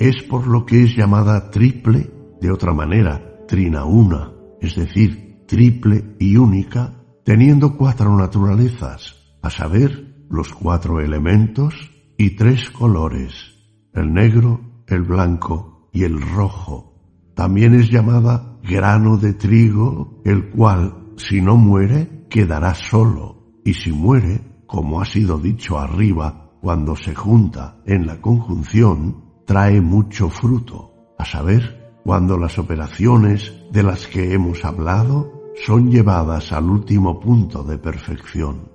[0.01, 6.17] es por lo que es llamada triple, de otra manera, trina una, es decir, triple
[6.19, 11.73] y única, teniendo cuatro naturalezas, a saber, los cuatro elementos
[12.19, 13.55] y tres colores,
[13.95, 16.96] el negro, el blanco y el rojo.
[17.37, 23.93] También es llamada grano de trigo, el cual, si no muere, quedará solo, y si
[23.93, 30.95] muere, como ha sido dicho arriba, cuando se junta en la conjunción, trae mucho fruto,
[31.19, 37.63] a saber, cuando las operaciones de las que hemos hablado son llevadas al último punto
[37.63, 38.71] de perfección.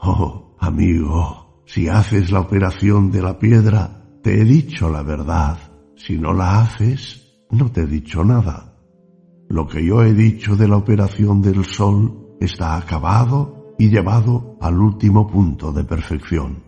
[0.00, 5.58] Oh, amigo, si haces la operación de la piedra, te he dicho la verdad.
[5.94, 8.74] Si no la haces, no te he dicho nada.
[9.48, 14.78] Lo que yo he dicho de la operación del sol está acabado y llevado al
[14.78, 16.62] último punto de perfección.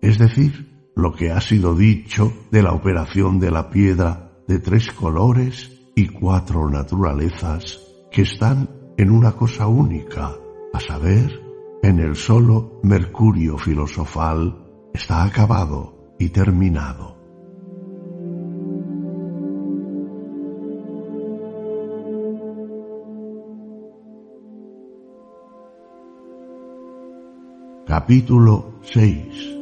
[0.00, 4.92] Es decir, lo que ha sido dicho de la operación de la piedra de tres
[4.92, 10.32] colores y cuatro naturalezas que están en una cosa única,
[10.72, 11.40] a saber,
[11.82, 17.19] en el solo mercurio filosofal, está acabado y terminado.
[27.90, 29.58] Capítulo 6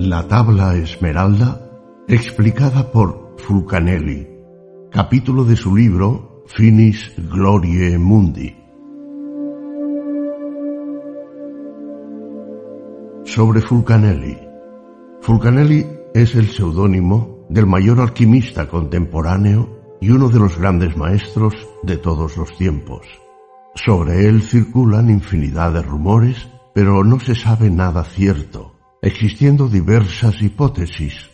[0.00, 1.70] La tabla esmeralda
[2.08, 4.26] explicada por Fulcanelli,
[4.90, 8.52] capítulo de su libro Finis Gloriae Mundi.
[13.22, 14.36] Sobre Fulcanelli.
[15.20, 21.96] Fulcanelli es el seudónimo del mayor alquimista contemporáneo y uno de los grandes maestros de
[21.96, 23.21] todos los tiempos.
[23.74, 31.30] Sobre él circulan infinidad de rumores, pero no se sabe nada cierto, existiendo diversas hipótesis.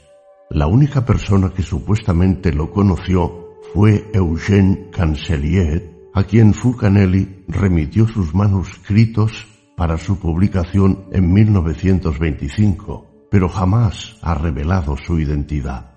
[0.51, 8.35] La única persona que supuestamente lo conoció fue Eugène Cancelier, a quien Fulcanelli remitió sus
[8.35, 15.93] manuscritos para su publicación en 1925, pero jamás ha revelado su identidad.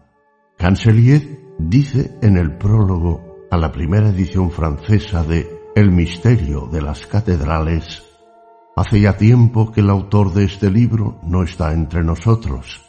[0.57, 7.07] Cancelier dice en el prólogo a la primera edición francesa de el misterio de las
[7.07, 8.03] catedrales.
[8.75, 12.81] Hace ya tiempo que el autor de este libro no está entre nosotros.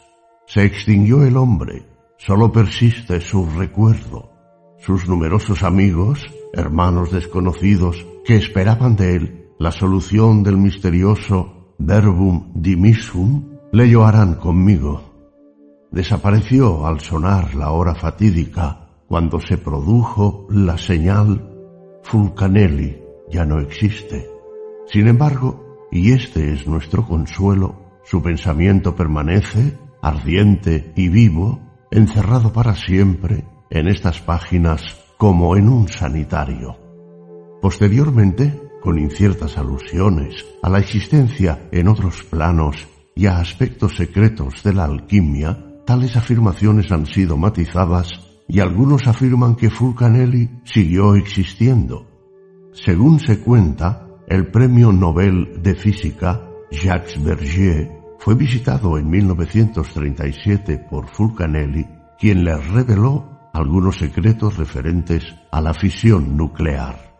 [0.45, 1.85] Se extinguió el hombre,
[2.17, 4.31] solo persiste su recuerdo.
[4.79, 6.19] Sus numerosos amigos,
[6.53, 15.13] hermanos desconocidos, que esperaban de él la solución del misterioso verbum dimissum, le llorarán conmigo.
[15.91, 21.52] Desapareció al sonar la hora fatídica, cuando se produjo la señal
[22.03, 24.29] Fulcanelli ya no existe.
[24.87, 32.75] Sin embargo, y este es nuestro consuelo, su pensamiento permanece, ardiente y vivo, encerrado para
[32.75, 34.81] siempre en estas páginas
[35.17, 36.77] como en un sanitario.
[37.61, 44.73] Posteriormente, con inciertas alusiones a la existencia en otros planos y a aspectos secretos de
[44.73, 48.09] la alquimia, tales afirmaciones han sido matizadas
[48.53, 52.05] y algunos afirman que Fulcanelli siguió existiendo.
[52.71, 56.39] Según se cuenta, el premio Nobel de Física
[56.69, 61.87] Jacques Bergier fue visitado en 1937 por Fulcanelli,
[62.19, 67.15] quien le reveló algunos secretos referentes a la fisión nuclear.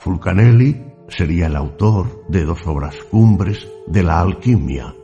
[0.00, 4.94] Fulcanelli sería el autor de dos obras cumbres de la alquimia,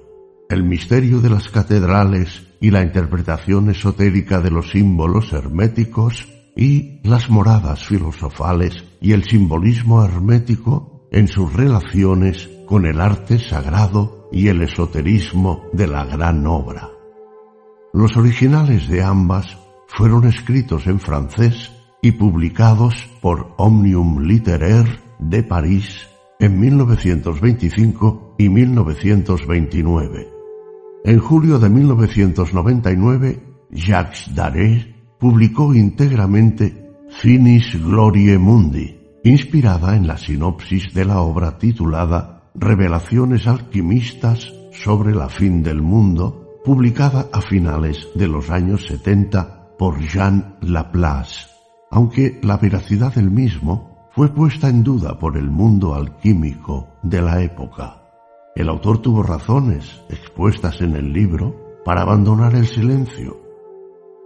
[0.51, 7.29] El misterio de las catedrales y la interpretación esotérica de los símbolos herméticos y las
[7.29, 14.63] moradas filosofales y el simbolismo hermético en sus relaciones con el arte sagrado y el
[14.63, 16.89] esoterismo de la gran obra.
[17.93, 26.09] Los originales de ambas fueron escritos en francés y publicados por Omnium Literaire de París
[26.41, 30.34] en 1925 y 1929.
[31.07, 40.95] En julio de 1999, Jacques Daré publicó íntegramente Finis Gloriae Mundi, inspirada en la sinopsis
[40.95, 48.27] de la obra titulada Revelaciones alquimistas sobre la fin del mundo, publicada a finales de
[48.27, 51.49] los años 70 por Jean Laplace,
[51.91, 57.43] aunque la veracidad del mismo fue puesta en duda por el mundo alquímico de la
[57.43, 58.04] época.
[58.57, 63.41] El autor tuvo razones expuestas en el libro para abandonar el silencio.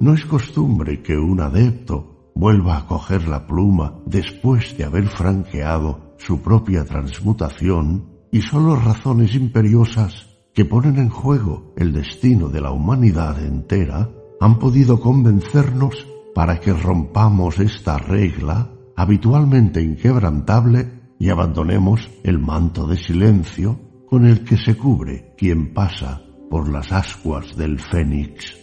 [0.01, 6.14] No es costumbre que un adepto vuelva a coger la pluma después de haber franqueado
[6.18, 12.70] su propia transmutación y solo razones imperiosas que ponen en juego el destino de la
[12.70, 14.11] humanidad entera
[14.41, 22.99] han podido convencernos para que rompamos esta regla habitualmente inquebrantable y abandonemos el manto de
[22.99, 28.57] silencio con el que se cubre quien pasa por las ascuas del fénix.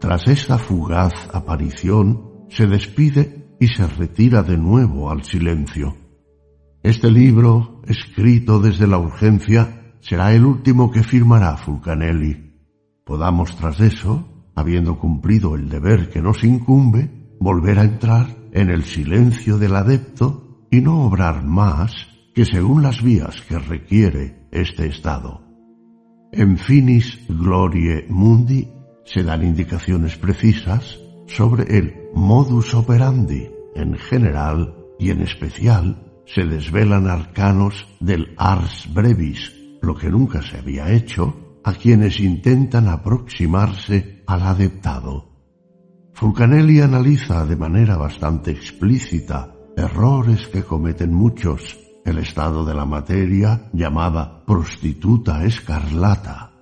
[0.00, 5.96] Tras esta fugaz aparición, se despide y se retira de nuevo al silencio.
[6.82, 12.52] Este libro, escrito desde la urgencia, será el último que firmará Fulcanelli.
[13.04, 18.84] Podamos tras eso, habiendo cumplido el deber que nos incumbe, volver a entrar en el
[18.84, 25.42] silencio del adepto y no obrar más que según las vías que requiere este estado.
[26.32, 28.72] En finis glorie mundi
[29.04, 37.06] se dan indicaciones precisas sobre el modus operandi en general y en especial se desvelan
[37.08, 44.42] arcanos del ars brevis, lo que nunca se había hecho, a quienes intentan aproximarse al
[44.42, 45.30] adeptado.
[46.14, 53.68] Fulcanelli analiza de manera bastante explícita errores que cometen muchos el estado de la materia
[53.72, 56.52] llamada prostituta escarlata,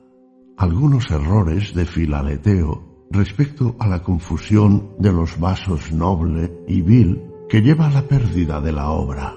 [0.57, 7.61] algunos errores de filaleteo respecto a la confusión de los vasos noble y vil que
[7.61, 9.35] lleva a la pérdida de la obra,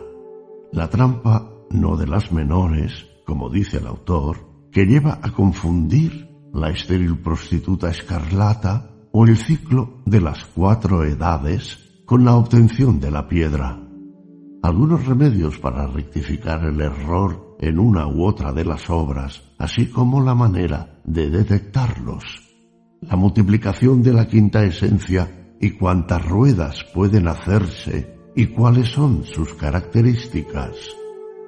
[0.71, 4.37] la trampa no de las menores, como dice el autor,
[4.71, 12.03] que lleva a confundir la estéril prostituta escarlata o el ciclo de las cuatro edades
[12.05, 13.84] con la obtención de la piedra
[14.65, 20.21] algunos remedios para rectificar el error en una u otra de las obras, así como
[20.21, 22.23] la manera de detectarlos,
[23.01, 29.53] la multiplicación de la quinta esencia y cuántas ruedas pueden hacerse y cuáles son sus
[29.53, 30.71] características,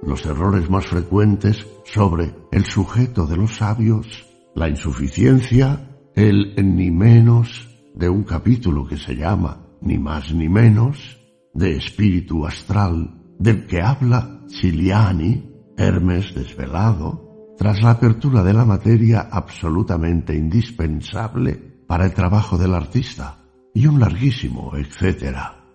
[0.04, 7.68] los errores más frecuentes sobre el sujeto de los sabios, la insuficiencia, el ni menos
[7.96, 11.18] de un capítulo que se llama ni más ni menos,
[11.58, 15.44] de espíritu astral del que habla Ciliani,
[15.76, 21.56] Hermes desvelado, tras la apertura de la materia absolutamente indispensable
[21.88, 23.40] para el trabajo del artista,
[23.74, 25.66] y un larguísimo etcétera.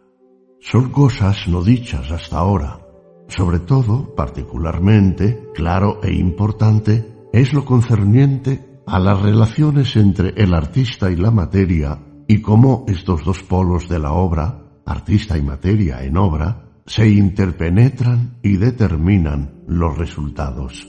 [0.60, 2.80] Son cosas no dichas hasta ahora.
[3.28, 11.10] Sobre todo, particularmente, claro e importante, es lo concerniente a las relaciones entre el artista
[11.10, 16.16] y la materia y cómo estos dos polos de la obra artista y materia en
[16.16, 20.86] obra, se interpenetran y determinan los resultados.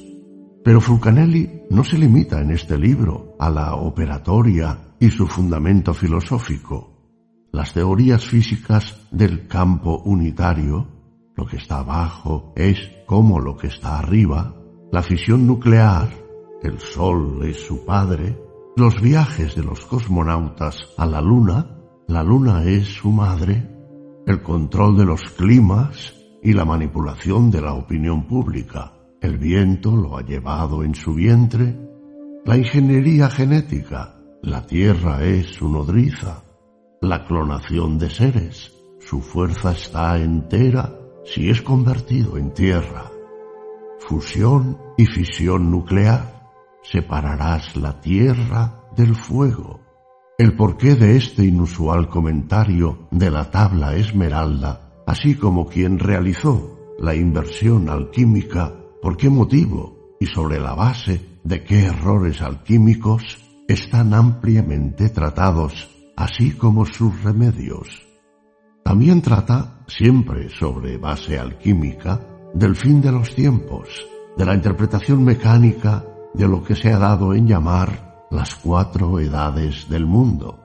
[0.64, 7.50] Pero Fulcanelli no se limita en este libro a la operatoria y su fundamento filosófico.
[7.52, 10.88] Las teorías físicas del campo unitario,
[11.36, 14.56] lo que está abajo es como lo que está arriba,
[14.92, 16.10] la fisión nuclear,
[16.64, 18.40] el Sol es su padre,
[18.78, 21.78] los viajes de los cosmonautas a la Luna,
[22.08, 23.73] la Luna es su madre,
[24.26, 28.94] el control de los climas y la manipulación de la opinión pública.
[29.22, 31.78] El viento lo ha llevado en su vientre.
[32.46, 34.16] La ingeniería genética.
[34.42, 36.44] La tierra es su nodriza.
[37.02, 38.74] La clonación de seres.
[39.00, 40.94] Su fuerza está entera
[41.26, 43.12] si es convertido en tierra.
[44.00, 46.52] Fusión y fisión nuclear.
[46.82, 49.83] Separarás la tierra del fuego.
[50.36, 57.14] El porqué de este inusual comentario de la tabla esmeralda, así como quien realizó la
[57.14, 65.10] inversión alquímica, por qué motivo y sobre la base de qué errores alquímicos están ampliamente
[65.10, 68.02] tratados, así como sus remedios.
[68.84, 72.20] También trata, siempre sobre base alquímica,
[72.56, 73.88] del fin de los tiempos,
[74.36, 76.04] de la interpretación mecánica
[76.34, 80.60] de lo que se ha dado en llamar las cuatro edades del mundo,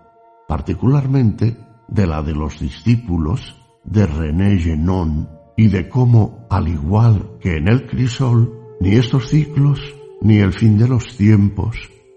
[0.48, 7.56] particularmente de la de los discípulos de René Genon y de cómo, al igual que
[7.56, 9.80] en el crisol, ni estos ciclos
[10.22, 11.76] ni el fin de los tiempos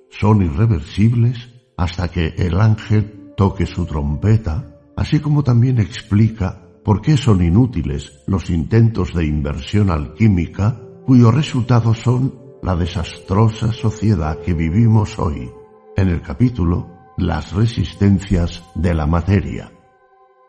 [0.10, 7.18] son irreversibles hasta que el ángel toque su trompeta, así como también explica por qué
[7.18, 15.18] son inútiles los intentos de inversión alquímica cuyos resultados son la desastrosa sociedad que vivimos
[15.18, 15.52] hoy
[15.98, 19.72] en el capítulo Las resistencias de la materia.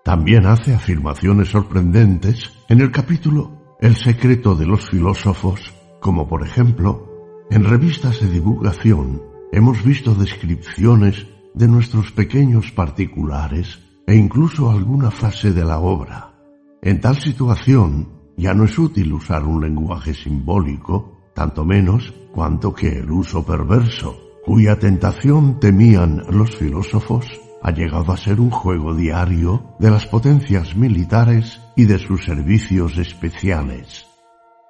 [0.04, 7.08] También hace afirmaciones sorprendentes en el capítulo El secreto de los filósofos, como por ejemplo,
[7.50, 15.52] en revistas de divulgación hemos visto descripciones de nuestros pequeños particulares e incluso alguna fase
[15.52, 16.34] de la obra.
[16.82, 22.98] En tal situación ya no es útil usar un lenguaje simbólico tanto menos cuanto que
[22.98, 27.26] el uso perverso, cuya tentación temían los filósofos,
[27.62, 32.98] ha llegado a ser un juego diario de las potencias militares y de sus servicios
[32.98, 34.06] especiales.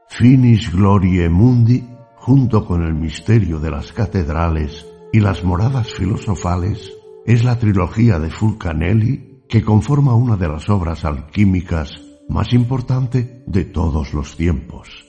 [0.09, 6.93] Finis Gloriae Mundi, junto con el misterio de las catedrales y las moradas filosofales,
[7.25, 13.65] es la trilogía de Fulcanelli que conforma una de las obras alquímicas más importante de
[13.65, 15.02] todos los tiempos.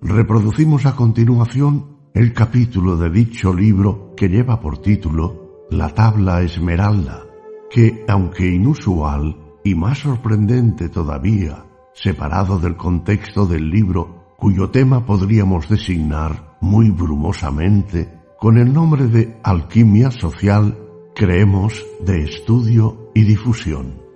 [0.00, 7.24] Reproducimos a continuación el capítulo de dicho libro que lleva por título La tabla esmeralda,
[7.68, 15.68] que, aunque inusual y más sorprendente todavía, separado del contexto del libro cuyo tema podríamos
[15.68, 20.78] designar muy brumosamente con el nombre de Alquimia Social,
[21.12, 24.07] creemos de estudio y difusión.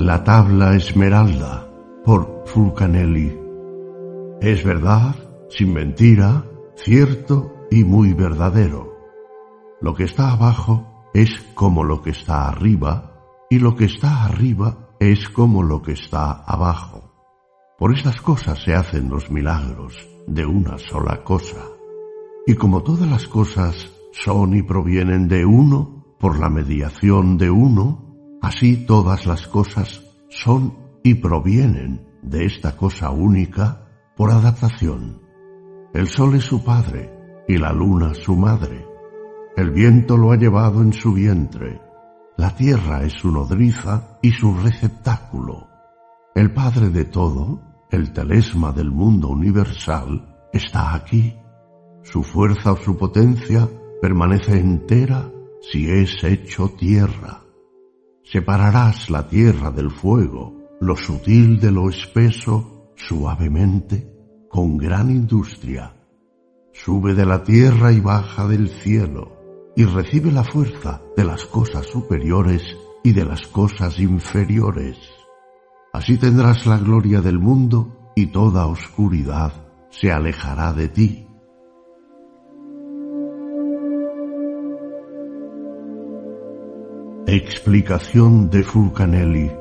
[0.00, 1.70] La tabla esmeralda
[2.06, 3.38] por Fulcanelli.
[4.40, 5.14] Es verdad,
[5.50, 6.42] sin mentira,
[6.74, 8.96] cierto y muy verdadero.
[9.82, 13.12] Lo que está abajo es como lo que está arriba
[13.50, 17.12] y lo que está arriba es como lo que está abajo.
[17.78, 21.60] Por estas cosas se hacen los milagros de una sola cosa.
[22.46, 28.09] Y como todas las cosas son y provienen de uno por la mediación de uno,
[28.42, 33.86] Así todas las cosas son y provienen de esta cosa única
[34.16, 35.20] por adaptación.
[35.92, 37.10] El sol es su padre
[37.48, 38.86] y la luna su madre.
[39.56, 41.80] El viento lo ha llevado en su vientre.
[42.36, 45.68] La tierra es su nodriza y su receptáculo.
[46.34, 47.60] El padre de todo,
[47.90, 51.36] el telesma del mundo universal, está aquí.
[52.02, 53.68] Su fuerza o su potencia
[54.00, 55.30] permanece entera
[55.60, 57.42] si es hecho tierra.
[58.30, 64.08] Separarás la tierra del fuego, lo sutil de lo espeso, suavemente,
[64.48, 65.96] con gran industria.
[66.72, 71.86] Sube de la tierra y baja del cielo, y recibe la fuerza de las cosas
[71.86, 72.62] superiores
[73.02, 74.96] y de las cosas inferiores.
[75.92, 79.52] Así tendrás la gloria del mundo y toda oscuridad
[79.90, 81.29] se alejará de ti.
[87.32, 89.52] Explicación de Fulcanelli.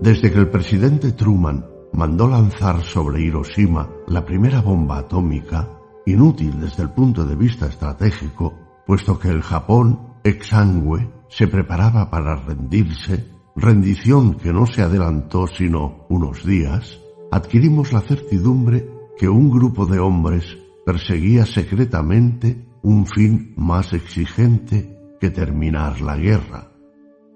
[0.00, 5.68] Desde que el presidente Truman mandó lanzar sobre Hiroshima la primera bomba atómica,
[6.06, 8.54] inútil desde el punto de vista estratégico,
[8.86, 16.06] puesto que el Japón, exangüe, se preparaba para rendirse, rendición que no se adelantó sino
[16.08, 16.98] unos días,
[17.30, 20.56] adquirimos la certidumbre que un grupo de hombres
[20.86, 26.72] perseguía secretamente un fin más exigente que terminar la guerra.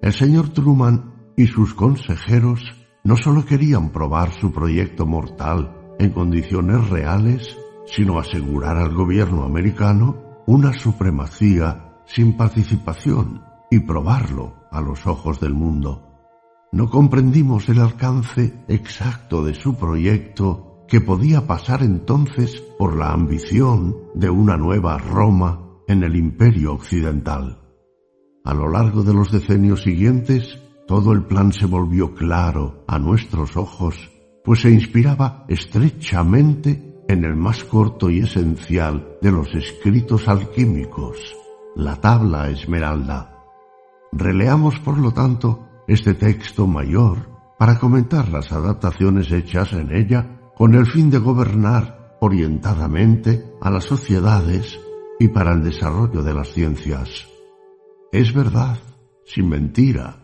[0.02, 2.60] El señor Truman y sus consejeros
[3.04, 7.56] no solo querían probar su proyecto mortal en condiciones reales,
[7.86, 10.16] sino asegurar al gobierno americano
[10.48, 16.26] una supremacía sin participación y probarlo a los ojos del mundo.
[16.72, 23.94] No comprendimos el alcance exacto de su proyecto que podía pasar entonces por la ambición
[24.16, 27.62] de una nueva Roma en el imperio occidental.
[28.46, 33.56] A lo largo de los decenios siguientes, todo el plan se volvió claro a nuestros
[33.56, 34.08] ojos,
[34.44, 41.18] pues se inspiraba estrechamente en el más corto y esencial de los escritos alquímicos,
[41.74, 43.34] la tabla esmeralda.
[44.12, 47.28] Releamos, por lo tanto, este texto mayor
[47.58, 53.82] para comentar las adaptaciones hechas en ella con el fin de gobernar orientadamente a las
[53.82, 54.78] sociedades
[55.18, 57.35] y para el desarrollo de las ciencias.
[58.16, 58.78] Es verdad,
[59.26, 60.16] sin mentira,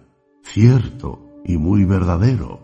[0.44, 2.60] cierto y muy verdadero.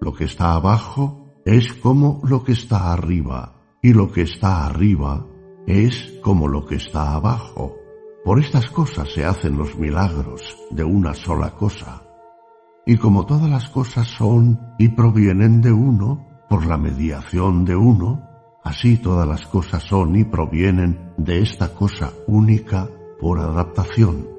[0.00, 5.26] Lo que está abajo es como lo que está arriba, y lo que está arriba
[5.66, 7.74] es como lo que está abajo.
[8.24, 12.04] Por estas cosas se hacen los milagros de una sola cosa.
[12.86, 18.22] Y como todas las cosas son y provienen de uno, por la mediación de uno,
[18.62, 22.88] así todas las cosas son y provienen de esta cosa única
[23.20, 24.29] por adaptación.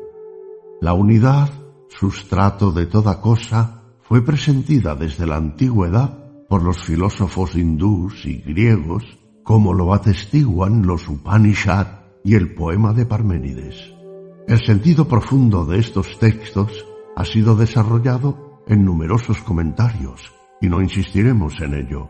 [0.82, 1.48] La unidad,
[1.90, 6.18] sustrato de toda cosa, fue presentida desde la antigüedad
[6.50, 9.04] por los filósofos hindús y griegos,
[9.44, 11.86] como lo atestiguan los Upanishad
[12.24, 13.94] y el poema de Parménides.
[14.48, 16.84] El sentido profundo de estos textos
[17.16, 22.10] ha sido desarrollado en numerosos comentarios, y no insistiremos en ello.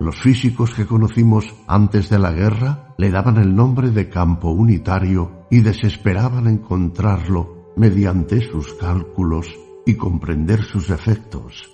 [0.00, 5.46] Los físicos que conocimos antes de la guerra le daban el nombre de campo unitario
[5.48, 9.46] y desesperaban encontrarlo mediante sus cálculos
[9.86, 11.68] y comprender sus efectos.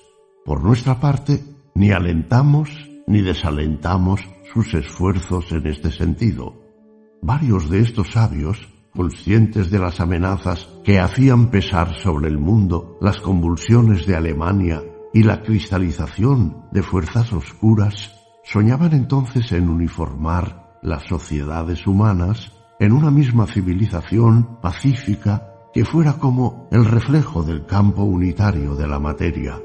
[0.45, 1.43] Por nuestra parte,
[1.75, 2.71] ni alentamos
[3.07, 4.21] ni desalentamos
[4.53, 6.55] sus esfuerzos en este sentido.
[7.23, 13.21] Varios de estos sabios, conscientes de las amenazas que hacían pesar sobre el mundo las
[13.21, 14.83] convulsiones de Alemania
[15.13, 18.13] y la cristalización de fuerzas oscuras,
[18.45, 26.69] soñaban entonces en uniformar las sociedades humanas en una misma civilización pacífica que fuera como
[26.71, 29.61] el reflejo del campo unitario de la materia.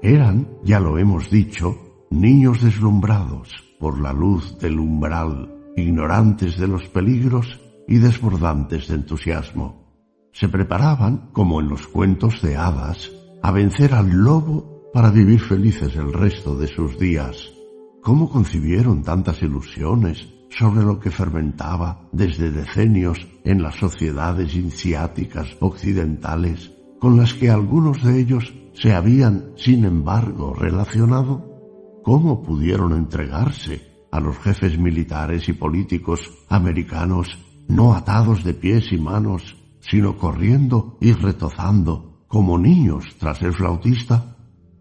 [0.00, 6.86] Eran, ya lo hemos dicho, niños deslumbrados por la luz del umbral, ignorantes de los
[6.86, 9.98] peligros y desbordantes de entusiasmo.
[10.32, 13.10] Se preparaban, como en los cuentos de hadas,
[13.42, 17.52] a vencer al lobo para vivir felices el resto de sus días.
[18.00, 26.72] ¿Cómo concibieron tantas ilusiones sobre lo que fermentaba desde decenios en las sociedades iniciáticas occidentales
[26.98, 32.00] con las que algunos de ellos se habían, sin embargo, relacionado?
[32.02, 37.38] ¿Cómo pudieron entregarse a los jefes militares y políticos americanos
[37.68, 44.36] no atados de pies y manos, sino corriendo y retozando como niños tras el flautista?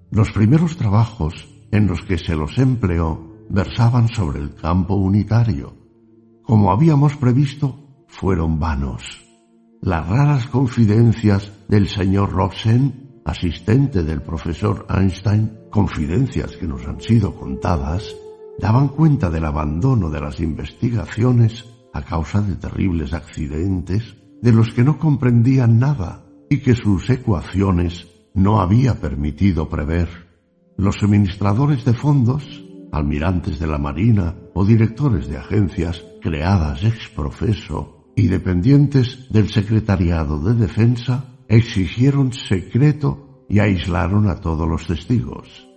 [0.10, 1.34] Los primeros trabajos
[1.72, 5.74] en los que se los empleó versaban sobre el campo unitario.
[6.44, 9.04] Como habíamos previsto, fueron vanos.
[9.82, 17.36] Las raras confidencias del señor Robsen, asistente del profesor Einstein, confidencias que nos han sido
[17.36, 18.16] contadas,
[18.60, 24.84] daban cuenta del abandono de las investigaciones a causa de terribles accidentes de los que
[24.84, 30.08] no comprendían nada y que sus ecuaciones no había permitido prever.
[30.78, 38.12] Los suministradores de fondos almirantes de la Marina o directores de agencias creadas ex profeso
[38.16, 45.68] y dependientes del Secretariado de Defensa exigieron secreto y aislaron a todos los testigos.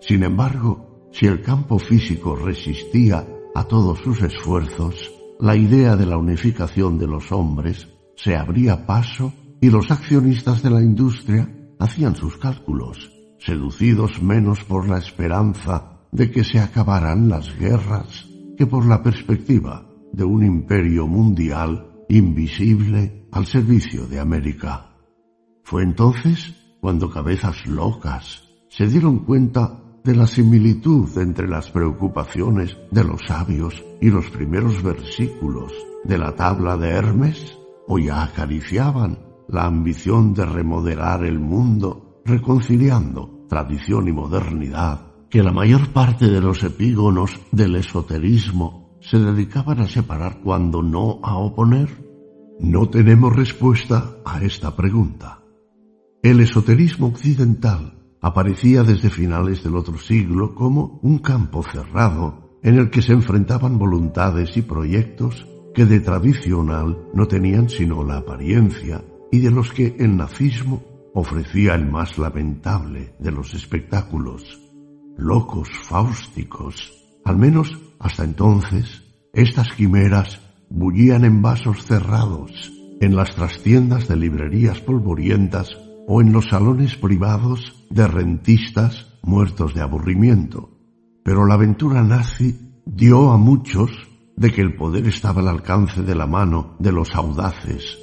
[0.00, 6.18] Sin embargo, si el campo físico resistía a todos sus esfuerzos, la idea de la
[6.18, 11.48] unificación de los hombres se abría paso y los accionistas de la industria
[11.78, 18.66] hacían sus cálculos, seducidos menos por la esperanza de que se acabarán las guerras que
[18.66, 24.90] por la perspectiva de un imperio mundial invisible al servicio de América.
[25.62, 33.04] Fue entonces cuando cabezas locas se dieron cuenta de la similitud entre las preocupaciones de
[33.04, 35.72] los sabios y los primeros versículos
[36.04, 43.46] de la tabla de Hermes, o ya acariciaban la ambición de remodelar el mundo reconciliando
[43.48, 49.86] tradición y modernidad que la mayor parte de los epígonos del esoterismo se dedicaban a
[49.86, 51.88] separar cuando no a oponer?
[52.60, 55.42] No tenemos respuesta a esta pregunta.
[56.22, 62.90] El esoterismo occidental aparecía desde finales del otro siglo como un campo cerrado en el
[62.90, 69.38] que se enfrentaban voluntades y proyectos que de tradicional no tenían sino la apariencia y
[69.38, 70.82] de los que el nazismo
[71.14, 74.67] ofrecía el más lamentable de los espectáculos
[75.18, 76.92] locos fáusticos.
[77.24, 79.02] Al menos hasta entonces,
[79.34, 80.40] estas quimeras
[80.70, 87.86] bullían en vasos cerrados, en las trastiendas de librerías polvorientas o en los salones privados
[87.90, 90.70] de rentistas muertos de aburrimiento.
[91.24, 93.90] Pero la aventura nazi dio a muchos
[94.36, 97.98] de que el poder estaba al alcance de la mano de los audaces.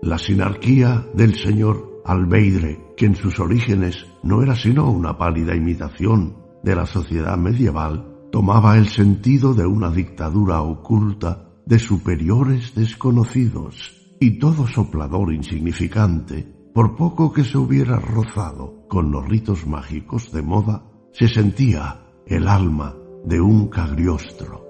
[0.00, 6.38] La sinarquía del señor Albeidre que en sus orígenes no era sino una pálida imitación
[6.62, 14.38] de la sociedad medieval, tomaba el sentido de una dictadura oculta de superiores desconocidos, y
[14.38, 20.90] todo soplador insignificante, por poco que se hubiera rozado con los ritos mágicos de moda,
[21.12, 22.96] se sentía el alma
[23.26, 24.64] de un cagliostro.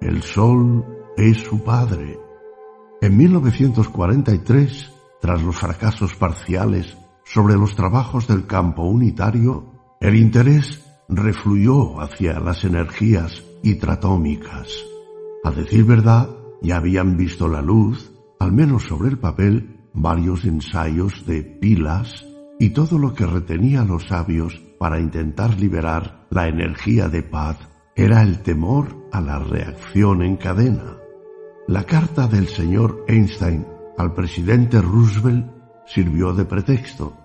[0.00, 0.84] El sol
[1.16, 2.18] es su padre.
[3.00, 4.91] En 1943,
[5.22, 12.64] tras los fracasos parciales sobre los trabajos del campo unitario, el interés refluyó hacia las
[12.64, 14.68] energías hitratómicas.
[15.44, 16.28] A decir verdad,
[16.60, 22.26] ya habían visto la luz, al menos sobre el papel, varios ensayos de pilas
[22.58, 27.58] y todo lo que retenía a los sabios para intentar liberar la energía de paz
[27.94, 30.96] era el temor a la reacción en cadena.
[31.68, 35.50] La carta del señor Einstein al presidente Roosevelt
[35.86, 37.16] sirvió de pretexto.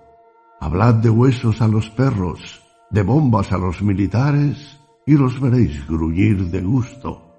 [0.60, 6.50] Hablad de huesos a los perros, de bombas a los militares, y los veréis gruñir
[6.50, 7.32] de gusto.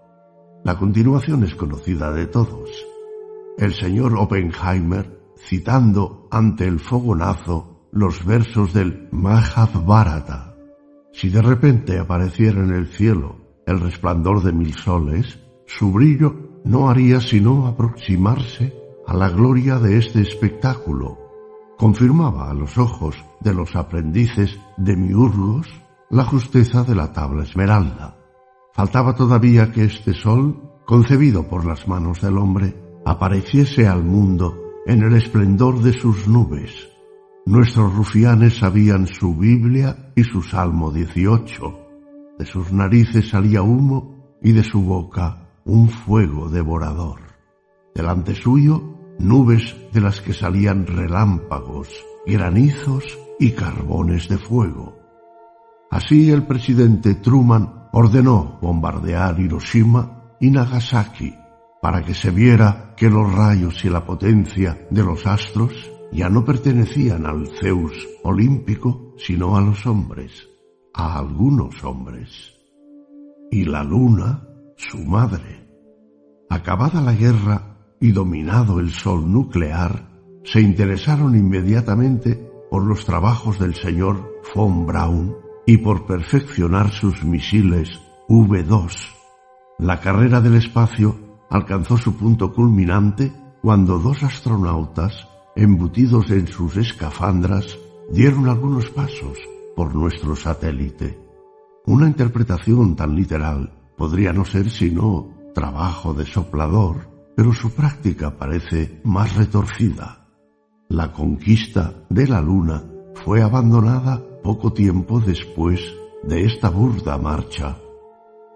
[0.64, 2.70] La continuación es conocida de todos.
[3.58, 10.56] El señor Oppenheimer, citando ante el fogonazo los versos del Mahabharata.
[11.12, 16.90] Si de repente apareciera en el cielo el resplandor de mil soles, su brillo no
[16.90, 18.79] haría sino aproximarse
[19.10, 21.18] a la gloria de este espectáculo.
[21.80, 25.68] Confirmaba a los ojos de los aprendices de miurgos
[26.12, 28.20] la justeza de la tabla esmeralda.
[28.72, 35.02] Faltaba todavía que este sol, concebido por las manos del hombre, apareciese al mundo en
[35.02, 36.88] el esplendor de sus nubes.
[37.48, 41.80] Nuestros rufianes sabían su Biblia y su Salmo 18.
[42.38, 47.22] De sus narices salía humo y de su boca un fuego devorador.
[47.96, 51.90] Delante suyo, nubes de las que salían relámpagos,
[52.26, 53.04] granizos
[53.40, 54.98] y carbones de fuego.
[55.92, 61.36] Así el presidente Truman ordenó bombardear Hiroshima y Nagasaki
[61.82, 66.44] para que se viera que los rayos y la potencia de los astros ya no
[66.44, 70.48] pertenecían al Zeus olímpico, sino a los hombres,
[70.94, 72.54] a algunos hombres.
[73.52, 75.68] Y la luna, su madre.
[76.50, 77.69] Acabada la guerra
[78.02, 80.10] y dominado el sol nuclear,
[80.44, 82.36] se interesaron inmediatamente
[82.70, 85.36] por los trabajos del señor von Braun
[85.66, 89.20] y por perfeccionar sus misiles V2.
[89.80, 91.16] La carrera del espacio
[91.50, 97.78] alcanzó su punto culminante cuando dos astronautas, embutidos en sus escafandras,
[98.12, 99.38] dieron algunos pasos
[99.76, 101.20] por nuestro satélite.
[101.86, 107.09] Una interpretación tan literal podría no ser sino trabajo de soplador,
[107.40, 110.28] pero su práctica parece más retorcida.
[110.90, 112.84] La conquista de la Luna
[113.24, 115.80] fue abandonada poco tiempo después
[116.22, 117.78] de esta burda marcha.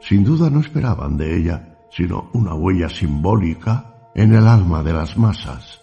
[0.01, 5.17] Sin duda no esperaban de ella sino una huella simbólica en el alma de las
[5.17, 5.79] masas.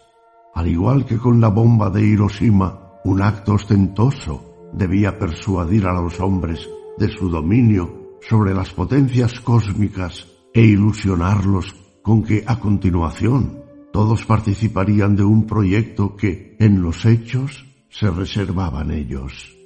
[0.54, 6.20] Al igual que con la bomba de Hiroshima, un acto ostentoso debía persuadir a los
[6.20, 14.24] hombres de su dominio sobre las potencias cósmicas e ilusionarlos con que a continuación todos
[14.24, 19.56] participarían de un proyecto que en los hechos se reservaban ellos.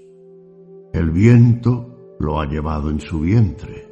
[0.92, 3.88] El viento lo ha llevado en su vientre.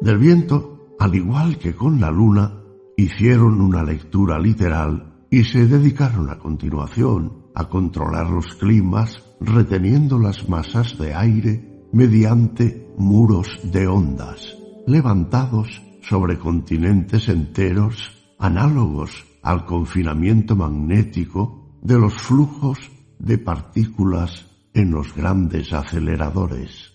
[0.00, 2.62] Del viento al igual que con la luna,
[2.96, 10.48] hicieron una lectura literal y se dedicaron a continuación a controlar los climas reteniendo las
[10.48, 21.78] masas de aire mediante muros de ondas, levantados sobre continentes enteros análogos al confinamiento magnético
[21.82, 22.78] de los flujos
[23.18, 26.92] de partículas en los grandes aceleradores.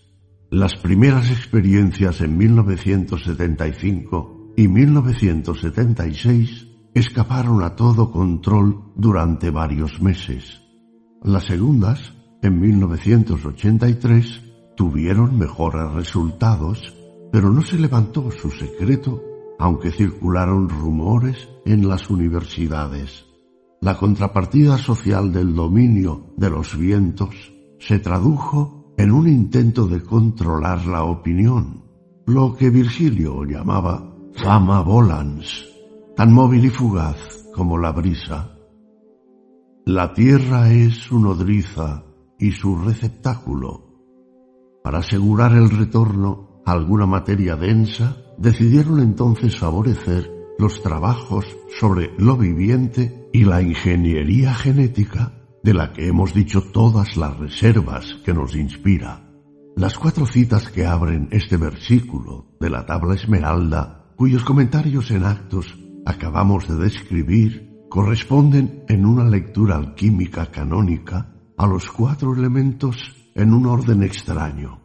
[0.52, 10.62] Las primeras experiencias en 1975 y 1976 escaparon a todo control durante varios meses.
[11.24, 14.42] Las segundas, en 1983,
[14.76, 16.96] tuvieron mejores resultados,
[17.32, 19.22] pero no se levantó su secreto,
[19.60, 23.26] aunque circularon rumores en las universidades.
[23.82, 30.86] La contrapartida social del dominio de los vientos se tradujo en un intento de controlar
[30.86, 31.86] la opinión,
[32.26, 35.66] lo que Virgilio llamaba fama volans,
[36.16, 38.58] tan móvil y fugaz como la brisa.
[39.86, 42.04] La tierra es su nodriza
[42.38, 43.86] y su receptáculo.
[44.84, 51.46] Para asegurar el retorno alguna materia densa, decidieron entonces favorecer los trabajos
[51.80, 55.34] sobre lo viviente y la ingeniería genética
[55.64, 59.30] de la que hemos dicho todas las reservas que nos inspira.
[59.76, 65.78] Las cuatro citas que abren este versículo de la tabla esmeralda, cuyos comentarios en actos
[66.06, 73.66] acabamos de describir, corresponden en una lectura alquímica canónica a los cuatro elementos en un
[73.66, 74.79] orden extraño,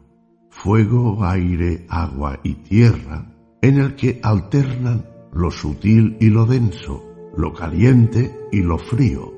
[0.65, 7.05] fuego, aire, agua y tierra, en el que alternan lo sutil y lo denso,
[7.37, 9.31] lo caliente y lo frío,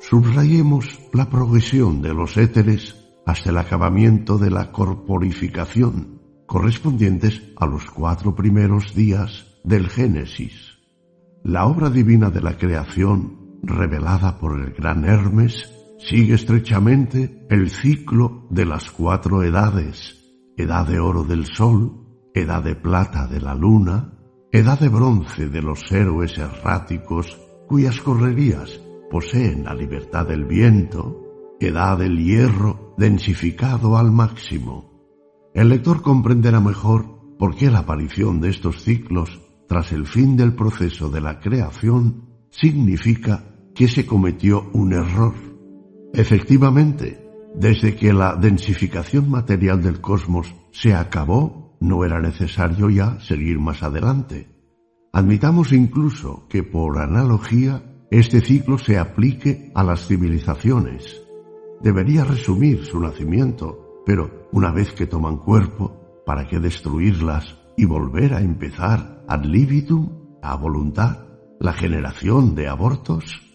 [0.00, 2.96] Subrayemos la progresión de los éteres
[3.26, 10.78] hasta el acabamiento de la corporificación, correspondientes a los cuatro primeros días del Génesis.
[11.44, 18.46] La obra divina de la creación, revelada por el gran Hermes, sigue estrechamente el ciclo
[18.48, 20.19] de las cuatro edades,
[20.62, 24.12] edad de oro del sol, edad de plata de la luna,
[24.52, 27.38] edad de bronce de los héroes erráticos
[27.68, 28.80] cuyas correrías
[29.10, 34.90] poseen la libertad del viento, edad del hierro densificado al máximo.
[35.54, 40.54] El lector comprenderá mejor por qué la aparición de estos ciclos tras el fin del
[40.54, 45.34] proceso de la creación significa que se cometió un error.
[46.12, 47.19] Efectivamente,
[47.54, 53.82] desde que la densificación material del cosmos se acabó, no era necesario ya seguir más
[53.82, 54.48] adelante.
[55.12, 61.22] Admitamos incluso que por analogía este ciclo se aplique a las civilizaciones.
[61.80, 68.34] Debería resumir su nacimiento, pero una vez que toman cuerpo, ¿para qué destruirlas y volver
[68.34, 71.26] a empezar ad libitum, a voluntad,
[71.58, 73.49] la generación de abortos?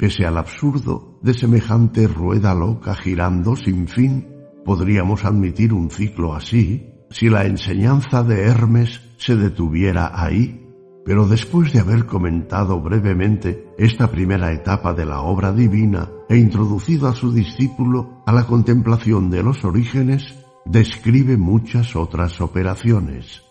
[0.00, 4.34] Pese al absurdo de semejante rueda loca girando sin fin,
[4.64, 10.66] podríamos admitir un ciclo así si la enseñanza de Hermes se detuviera ahí.
[11.04, 17.06] Pero después de haber comentado brevemente esta primera etapa de la obra divina e introducido
[17.06, 20.34] a su discípulo a la contemplación de los orígenes,
[20.64, 23.42] describe muchas otras operaciones.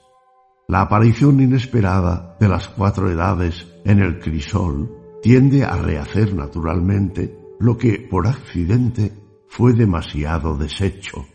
[0.67, 7.77] La aparición inesperada de las cuatro edades en el crisol tiende a rehacer naturalmente lo
[7.77, 9.11] que por accidente
[9.47, 11.25] fue demasiado deshecho,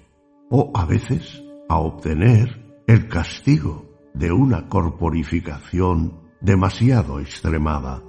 [0.50, 8.02] o a veces a obtener el castigo de una corporificación demasiado extremada.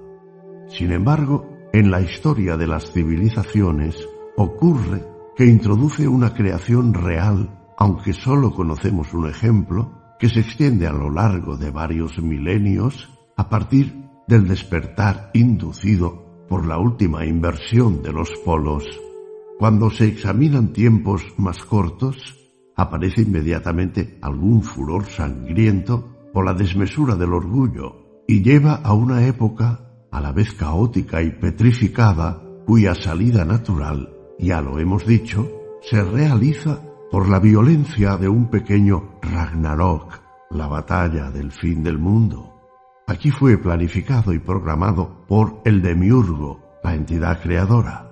[0.67, 4.07] Sin embargo, en la historia de las civilizaciones
[4.37, 5.05] ocurre
[5.35, 11.09] que introduce una creación real, aunque solo conocemos un ejemplo, que se extiende a lo
[11.09, 18.29] largo de varios milenios a partir del despertar inducido por la última inversión de los
[18.43, 18.85] polos.
[19.57, 22.35] Cuando se examinan tiempos más cortos,
[22.75, 29.81] aparece inmediatamente algún furor sangriento por la desmesura del orgullo y lleva a una época
[30.11, 35.49] a la vez caótica y petrificada cuya salida natural, ya lo hemos dicho,
[35.81, 40.21] se realiza por la violencia de un pequeño Ragnarok,
[40.51, 42.54] la batalla del fin del mundo.
[43.07, 48.11] Aquí fue planificado y programado por el demiurgo, la entidad creadora.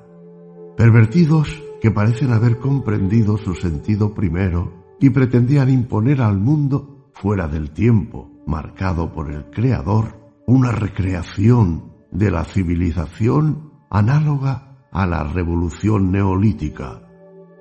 [0.78, 7.72] Pervertidos que parecen haber comprendido su sentido primero y pretendían imponer al mundo, fuera del
[7.72, 17.02] tiempo marcado por el Creador, una recreación de la civilización análoga a la revolución neolítica.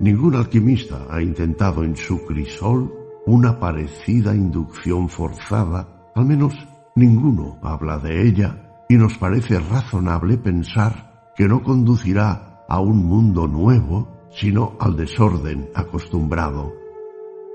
[0.01, 2.93] Ningún alquimista ha intentado en su crisol
[3.27, 6.55] una parecida inducción forzada, al menos
[6.95, 13.49] Ninguno habla de ella y nos parece razonable pensar que no conducirá a un mundo
[13.49, 16.73] nuevo, sino al desorden acostumbrado.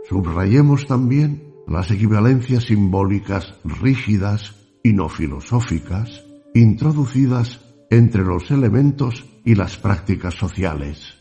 [0.09, 6.23] Subrayemos también las equivalencias simbólicas rígidas y no filosóficas
[6.53, 7.59] introducidas
[7.89, 11.15] entre los elementos y las prácticas sociales.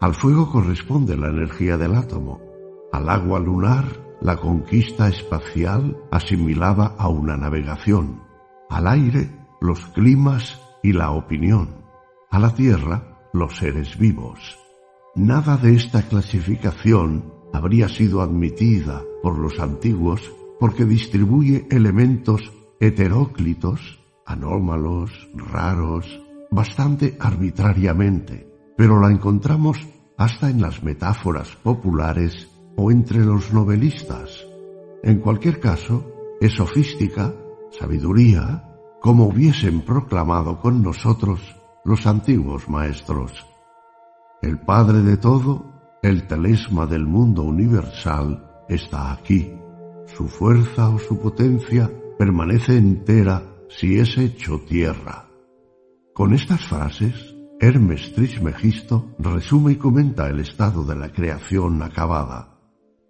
[0.00, 2.40] Al fuego corresponde la energía del átomo,
[2.92, 8.22] al agua lunar la conquista espacial asimilada a una navegación,
[8.70, 11.84] al aire los climas y la opinión,
[12.30, 14.58] a la tierra los seres vivos.
[15.16, 25.28] Nada de esta clasificación habría sido admitida por los antiguos porque distribuye elementos heteróclitos, anómalos,
[25.34, 26.20] raros,
[26.50, 29.78] bastante arbitrariamente, pero la encontramos
[30.16, 34.46] hasta en las metáforas populares o entre los novelistas.
[35.02, 36.04] En cualquier caso,
[36.40, 37.34] es sofística,
[37.70, 38.68] sabiduría,
[39.00, 41.40] como hubiesen proclamado con nosotros
[41.84, 43.46] los antiguos maestros.
[44.40, 49.52] El Padre de todo, el telesma del mundo universal, está aquí.
[50.06, 55.28] Su fuerza o su potencia permanece entera si es hecho tierra.
[56.14, 62.51] Con estas frases, Hermes Trismegisto resume y comenta el estado de la creación acabada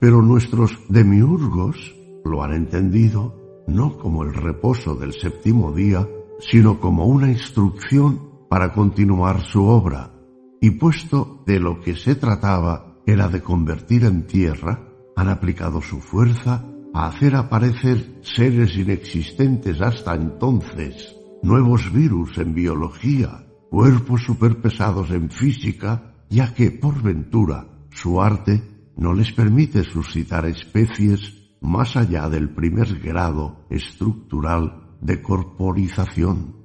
[0.03, 6.09] pero nuestros demiurgos lo han entendido no como el reposo del séptimo día,
[6.41, 8.20] sino como una instrucción
[8.51, 10.12] para continuar su obra,
[10.61, 16.01] y puesto de lo que se trataba era de convertir en tierra, han aplicado su
[16.01, 21.15] fuerza a hacer aparecer seres inexistentes hasta entonces,
[21.45, 29.14] nuevos virus en biología, cuerpos superpesados en física, ya que por ventura su arte no
[29.14, 36.56] les permite suscitar especies más allá del primer grado estructural de corporización.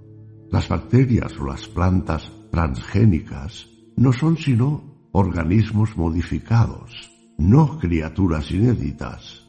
[0.51, 9.47] Las bacterias o las plantas transgénicas no son sino organismos modificados, no criaturas inéditas.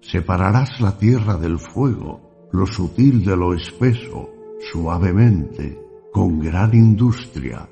[0.00, 4.30] Separarás la tierra del fuego, lo sutil de lo espeso,
[4.72, 5.78] suavemente,
[6.12, 7.68] con gran industria,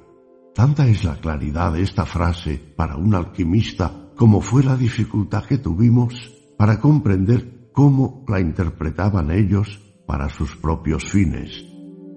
[0.57, 5.59] Tanta es la claridad de esta frase para un alquimista como fue la dificultad que
[5.59, 11.63] tuvimos para comprender cómo la interpretaban ellos para sus propios fines.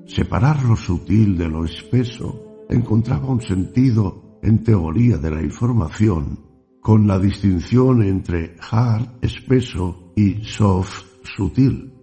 [0.06, 6.40] Separar lo sutil de lo espeso encontraba un sentido en teoría de la información
[6.80, 11.94] con la distinción entre hard, espeso, y soft, sutil.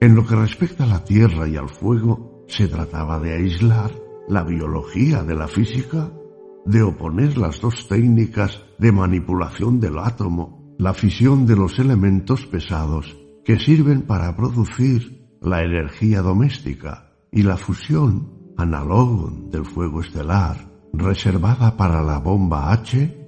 [0.00, 4.42] En lo que respecta a la tierra y al fuego, se trataba de aislar la
[4.42, 6.10] biología de la física,
[6.66, 13.16] de oponer las dos técnicas de manipulación del átomo, la fisión de los elementos pesados
[13.44, 21.76] que sirven para producir la energía doméstica y la fusión análogo del fuego estelar reservada
[21.76, 23.24] para la bomba H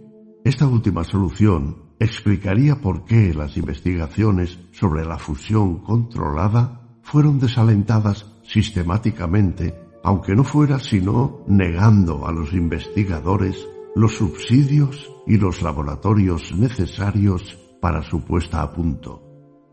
[0.46, 9.74] esta última solución explicaría por qué las investigaciones sobre la fusión controlada fueron desalentadas sistemáticamente,
[10.06, 13.66] aunque no fuera sino negando a los investigadores
[13.96, 19.20] los subsidios y los laboratorios necesarios para su puesta a punto.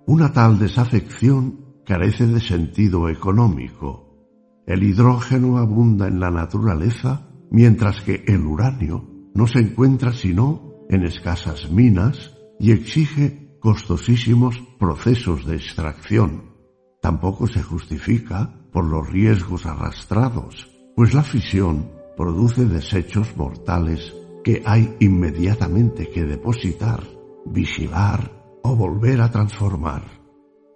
[0.07, 4.25] Una tal desafección carece de sentido económico.
[4.65, 11.03] El hidrógeno abunda en la naturaleza, mientras que el uranio no se encuentra sino en
[11.03, 16.55] escasas minas y exige costosísimos procesos de extracción.
[17.03, 24.13] Tampoco se justifica por los riesgos arrastrados, pues la fisión produce desechos mortales
[24.43, 27.01] que hay inmediatamente que depositar,
[27.45, 28.31] vigilar
[28.63, 30.03] o volver a transformar.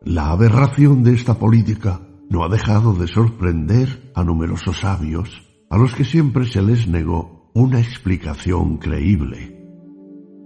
[0.03, 5.93] La aberración de esta política no ha dejado de sorprender a numerosos sabios, a los
[5.95, 9.57] que siempre se les negó una explicación creíble.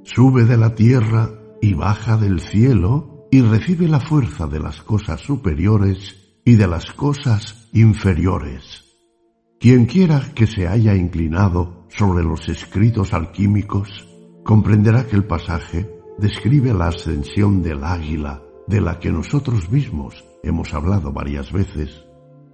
[0.03, 1.29] Sube de la tierra
[1.61, 6.91] y baja del cielo y recibe la fuerza de las cosas superiores y de las
[6.91, 8.85] cosas inferiores.
[9.59, 14.07] Quien quiera que se haya inclinado sobre los escritos alquímicos,
[14.43, 20.73] comprenderá que el pasaje describe la ascensión del águila de la que nosotros mismos hemos
[20.73, 22.05] hablado varias veces.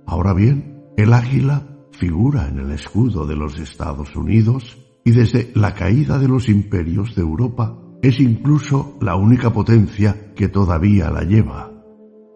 [0.05, 5.73] Ahora bien, el águila figura en el escudo de los Estados Unidos y desde la
[5.73, 11.72] caída de los imperios de Europa es incluso la única potencia que todavía la lleva.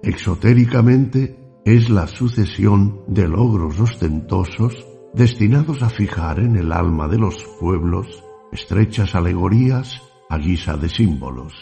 [0.01, 7.43] Exotéricamente es la sucesión de logros ostentosos destinados a fijar en el alma de los
[7.59, 11.53] pueblos estrechas alegorías a guisa de símbolos.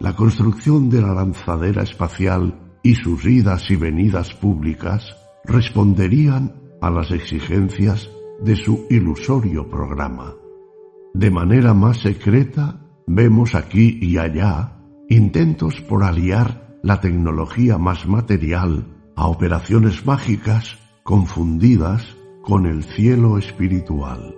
[0.00, 7.10] La construcción de la lanzadera espacial y sus idas y venidas públicas responderían a las
[7.10, 8.10] exigencias
[8.40, 10.34] de su ilusorio programa.
[11.12, 18.93] De manera más secreta, vemos aquí y allá intentos por aliar la tecnología más material
[19.16, 24.34] a operaciones mágicas confundidas con el cielo espiritual.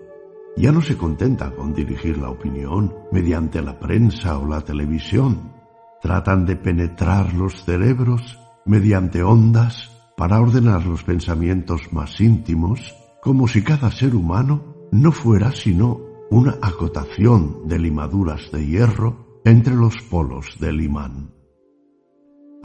[0.57, 5.53] Ya no se contenta con dirigir la opinión mediante la prensa o la televisión.
[6.01, 13.62] Tratan de penetrar los cerebros mediante ondas para ordenar los pensamientos más íntimos, como si
[13.62, 16.01] cada ser humano no fuera sino
[16.31, 21.36] una acotación de limaduras de hierro entre los polos del imán.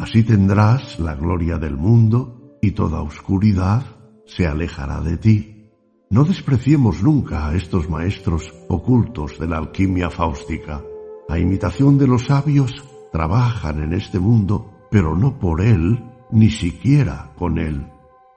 [0.01, 3.83] Así tendrás la gloria del mundo y toda oscuridad
[4.25, 5.69] se alejará de ti.
[6.09, 10.81] No despreciemos nunca a estos maestros ocultos de la alquimia fáustica.
[11.29, 17.33] A imitación de los sabios, trabajan en este mundo, pero no por él, ni siquiera
[17.37, 17.85] con él.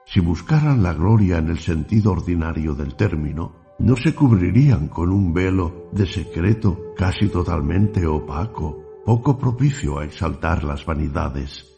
[0.05, 5.33] Si buscaran la gloria en el sentido ordinario del término, no se cubrirían con un
[5.33, 11.71] velo de secreto casi totalmente opaco, poco propicio a exaltar las vanidades.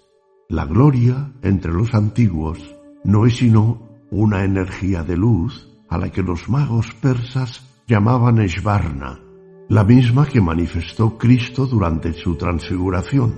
[0.47, 2.73] La gloria entre los antiguos
[3.03, 9.19] no es sino una energía de luz a la que los magos persas llamaban Esvarna,
[9.67, 13.35] la misma que manifestó Cristo durante su transfiguración.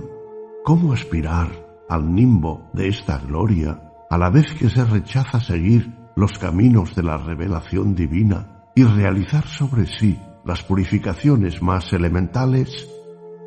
[0.64, 1.50] ¿Cómo aspirar
[1.88, 7.02] al nimbo de esta gloria, a la vez que se rechaza seguir los caminos de
[7.02, 12.88] la revelación divina y realizar sobre sí las purificaciones más elementales,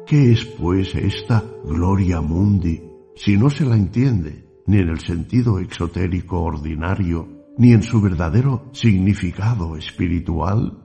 [0.05, 2.81] ¿qué es pues esta gloria mundi
[3.15, 7.27] si no se la entiende ni en el sentido exotérico ordinario,
[7.57, 10.79] ni en su verdadero significado espiritual?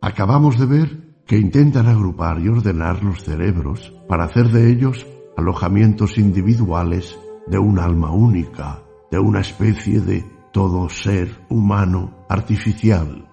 [0.00, 5.06] Acabamos de ver que intentan agrupar y ordenar los cerebros para hacer de ellos
[5.36, 13.28] alojamientos individuales de un alma única, de una especie de todo ser humano artificial.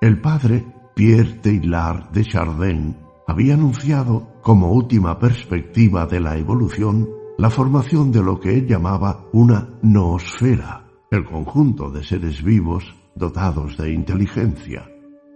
[0.00, 7.50] El padre Pierre Teilhard de Chardin había anunciado como última perspectiva de la evolución la
[7.50, 13.92] formación de lo que él llamaba una noosfera, el conjunto de seres vivos dotados de
[13.92, 14.90] inteligencia.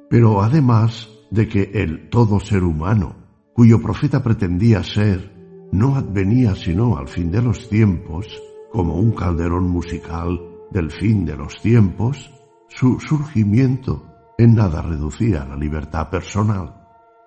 [0.09, 3.15] Pero además de que el todo ser humano,
[3.55, 8.27] cuyo profeta pretendía ser no advenía sino al fin de los tiempos,
[8.73, 10.41] como un calderón musical
[10.71, 12.33] del fin de los tiempos,
[12.69, 14.07] su surgimiento
[14.39, 16.82] en nada reducía la libertad personal.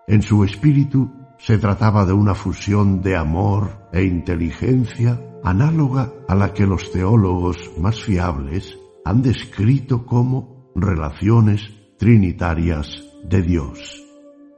[0.08, 6.54] En su espíritu se trataba de una fusión de amor e inteligencia análoga a la
[6.54, 14.04] que los teólogos más fiables han descrito como relaciones trinitarias de Dios.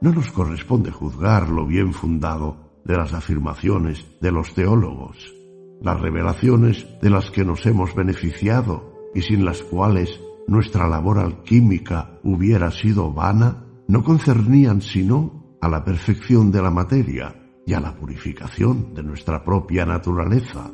[0.02, 5.34] No nos corresponde juzgar lo bien fundado de las afirmaciones de los teólogos,
[5.80, 12.18] las revelaciones de las que nos hemos beneficiado y sin las cuales nuestra labor alquímica
[12.22, 17.34] hubiera sido vana, no concernían sino a la perfección de la materia
[17.66, 20.70] y a la purificación de nuestra propia naturaleza.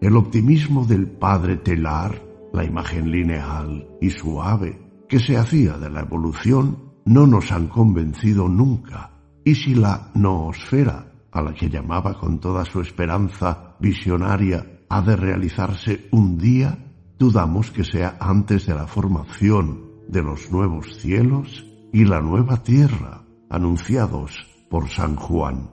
[0.00, 6.00] El optimismo del padre telar, la imagen lineal y suave que se hacía de la
[6.00, 9.10] evolución, no nos han convencido nunca.
[9.44, 15.16] Y si la noosfera, a la que llamaba con toda su esperanza visionaria, ha de
[15.16, 16.78] realizarse un día,
[17.18, 23.22] dudamos que sea antes de la formación de los nuevos cielos y la nueva tierra,
[23.50, 25.70] anunciados por San Juan.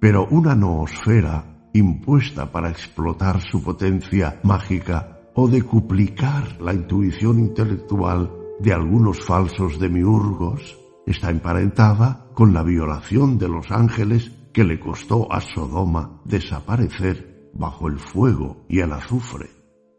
[0.00, 8.30] Pero una noosfera impuesta para explotar su potencia mágica o decuplicar la intuición intelectual
[8.60, 15.30] de algunos falsos demiurgos está emparentada con la violación de los ángeles que le costó
[15.32, 19.50] a Sodoma desaparecer bajo el fuego y el azufre,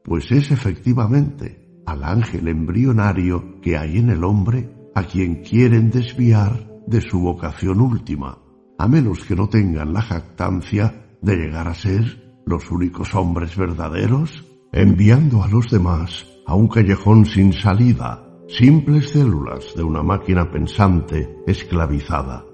[0.04, 6.75] pues es efectivamente al ángel embrionario que hay en el hombre a quien quieren desviar
[6.88, 8.38] de su vocación última,
[8.78, 14.46] a menos que no tengan la jactancia de llegar a ser los únicos hombres verdaderos,
[14.72, 21.38] enviando a los demás a un callejón sin salida, simples células de una máquina pensante
[21.48, 22.46] esclavizada.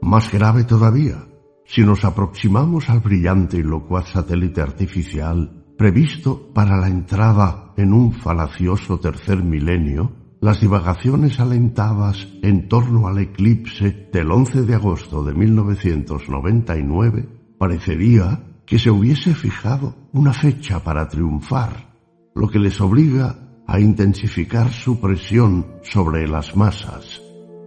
[0.00, 1.28] Más grave todavía,
[1.66, 8.12] si nos aproximamos al brillante y locuaz satélite artificial previsto para la entrada en un
[8.12, 10.12] falacioso tercer milenio,
[10.44, 18.78] las divagaciones alentadas en torno al eclipse del 11 de agosto de 1999 parecería que
[18.78, 21.96] se hubiese fijado una fecha para triunfar,
[22.34, 27.22] lo que les obliga a intensificar su presión sobre las masas.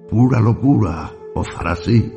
[0.07, 2.13] Pura locura, ozar así.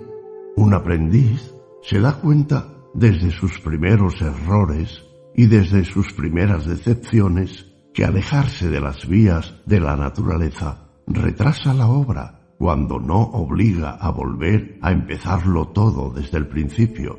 [0.57, 7.70] Un aprendiz se da cuenta desde sus primeros errores y desde sus primeras decepciones
[8.05, 14.79] alejarse de las vías de la naturaleza retrasa la obra cuando no obliga a volver
[14.83, 17.19] a empezarlo todo desde el principio.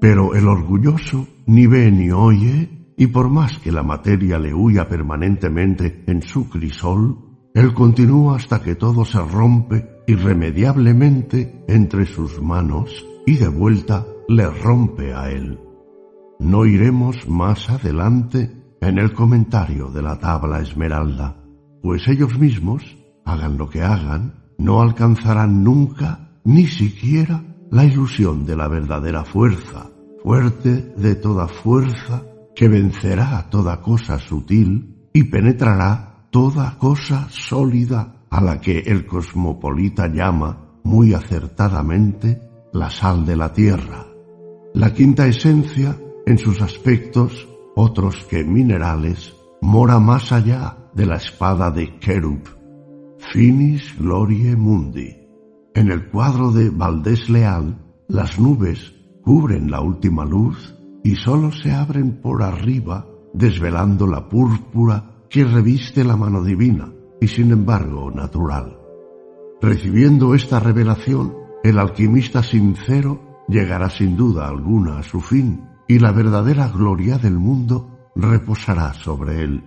[0.00, 4.88] Pero el orgulloso ni ve ni oye y por más que la materia le huya
[4.88, 7.18] permanentemente en su crisol,
[7.54, 14.48] él continúa hasta que todo se rompe irremediablemente entre sus manos y de vuelta le
[14.48, 15.60] rompe a él.
[16.40, 21.36] No iremos más adelante en el comentario de la tabla esmeralda,
[21.82, 28.56] pues ellos mismos, hagan lo que hagan, no alcanzarán nunca ni siquiera la ilusión de
[28.56, 29.90] la verdadera fuerza,
[30.22, 32.22] fuerte de toda fuerza,
[32.54, 40.08] que vencerá toda cosa sutil y penetrará toda cosa sólida a la que el cosmopolita
[40.08, 42.40] llama muy acertadamente
[42.72, 44.06] la sal de la tierra.
[44.74, 45.96] La quinta esencia,
[46.26, 47.48] en sus aspectos,
[47.80, 52.40] otros que minerales, mora más allá de la espada de Kerub.
[53.32, 55.16] Finis Glorie Mundi.
[55.76, 57.78] En el cuadro de Valdés Leal,
[58.08, 60.74] las nubes cubren la última luz
[61.04, 67.28] y sólo se abren por arriba, desvelando la púrpura que reviste la mano divina y
[67.28, 68.76] sin embargo natural.
[69.62, 71.32] Recibiendo esta revelación,
[71.62, 77.38] el alquimista sincero llegará sin duda alguna a su fin y la verdadera gloria del
[77.38, 79.64] mundo reposará sobre él.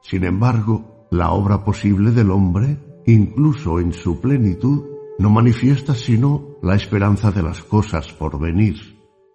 [0.00, 4.84] Sin embargo, la obra posible del hombre, incluso en su plenitud,
[5.18, 8.76] no manifiesta sino la esperanza de las cosas por venir,